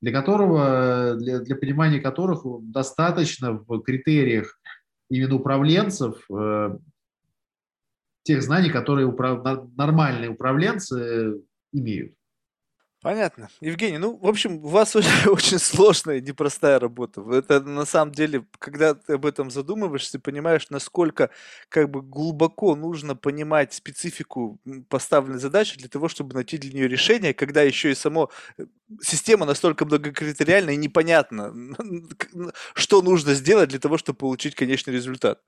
[0.00, 4.58] для которого, для, для понимания которых достаточно в критериях
[5.10, 6.78] именно управленцев э,
[8.26, 9.44] тех знаний, которые управ...
[9.76, 11.40] нормальные управленцы
[11.72, 12.12] имеют.
[13.02, 13.48] Понятно.
[13.60, 17.22] Евгений, ну, в общем, у вас очень, очень сложная, непростая работа.
[17.30, 21.30] Это на самом деле, когда ты об этом задумываешься, понимаешь, насколько
[21.68, 24.58] как бы глубоко нужно понимать специфику
[24.88, 28.64] поставленной задачи для того, чтобы найти для нее решение, когда еще и само э,
[29.00, 31.54] система настолько многокритериальна и непонятно,
[32.74, 35.40] что нужно сделать для того, чтобы получить конечный результат.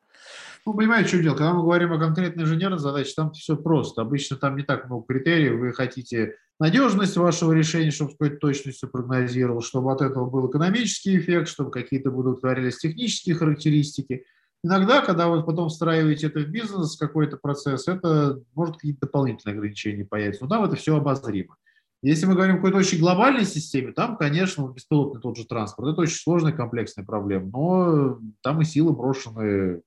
[0.69, 1.35] Ну, понимаете, что дело?
[1.35, 4.03] Когда мы говорим о конкретной инженерной задаче, там все просто.
[4.03, 5.59] Обычно там не так много критериев.
[5.59, 11.17] Вы хотите надежность вашего решения, чтобы с какой-то точностью прогнозировал, чтобы от этого был экономический
[11.17, 14.27] эффект, чтобы какие-то будут творились технические характеристики.
[14.63, 20.05] Иногда, когда вы потом встраиваете это в бизнес, какой-то процесс, это может какие-то дополнительные ограничения
[20.05, 20.45] появиться.
[20.45, 21.57] Но там это все обозримо.
[22.03, 25.93] Если мы говорим о какой-то очень глобальной системе, там, конечно, беспилотный тот же транспорт.
[25.93, 27.49] Это очень сложная, комплексная проблема.
[27.51, 29.81] Но там и силы брошены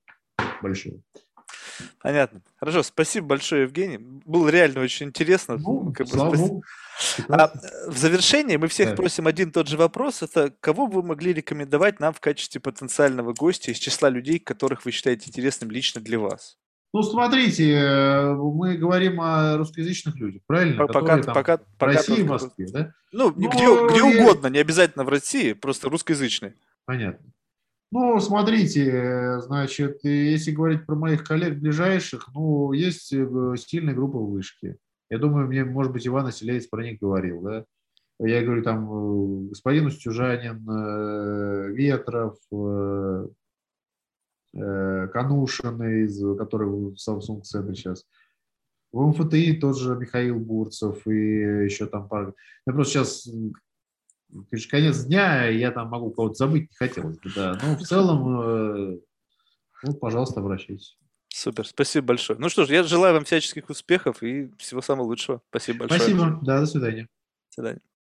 [0.62, 1.00] большое.
[2.00, 2.40] Понятно.
[2.56, 3.98] Хорошо, спасибо большое, Евгений.
[3.98, 5.58] Было реально очень интересно.
[5.58, 6.62] Ну, как бы,
[7.28, 7.52] а,
[7.86, 8.96] в завершении мы всех да.
[8.96, 10.22] просим один тот же вопрос.
[10.22, 14.90] Это кого вы могли рекомендовать нам в качестве потенциального гостя из числа людей, которых вы
[14.90, 16.58] считаете интересным лично для вас?
[16.94, 20.86] Ну, смотрите, э, мы говорим о русскоязычных людях, правильно?
[20.86, 22.92] Пока, там пока, в пока России в Москве, да?
[23.12, 26.54] Ну, ну где, где угодно, не обязательно в России, просто русскоязычные.
[26.84, 27.31] Понятно.
[27.94, 34.78] Ну, смотрите, значит, если говорить про моих коллег ближайших, ну, есть э, сильная группа вышки.
[35.10, 37.66] Я думаю, мне, может быть, Иван Оселец про них говорил, да?
[38.18, 42.38] Я говорю, там, э, господин Устюжанин, э, Ветров,
[44.54, 48.06] Канушин, из, который в Samsung центре сейчас.
[48.90, 52.32] В МФТИ тоже Михаил Бурцев и еще там пара.
[52.66, 53.28] Я просто сейчас
[54.50, 57.58] конечно, конец дня, я там могу кого-то забыть, не хотелось бы, да.
[57.62, 58.40] Но в целом,
[58.94, 58.98] э,
[59.82, 60.96] ну, пожалуйста, обращайтесь.
[61.28, 62.38] Супер, спасибо большое.
[62.38, 65.40] Ну что ж, я желаю вам всяческих успехов и всего самого лучшего.
[65.48, 66.00] Спасибо большое.
[66.00, 67.02] Спасибо, да, до свидания.
[67.02, 67.80] До свидания.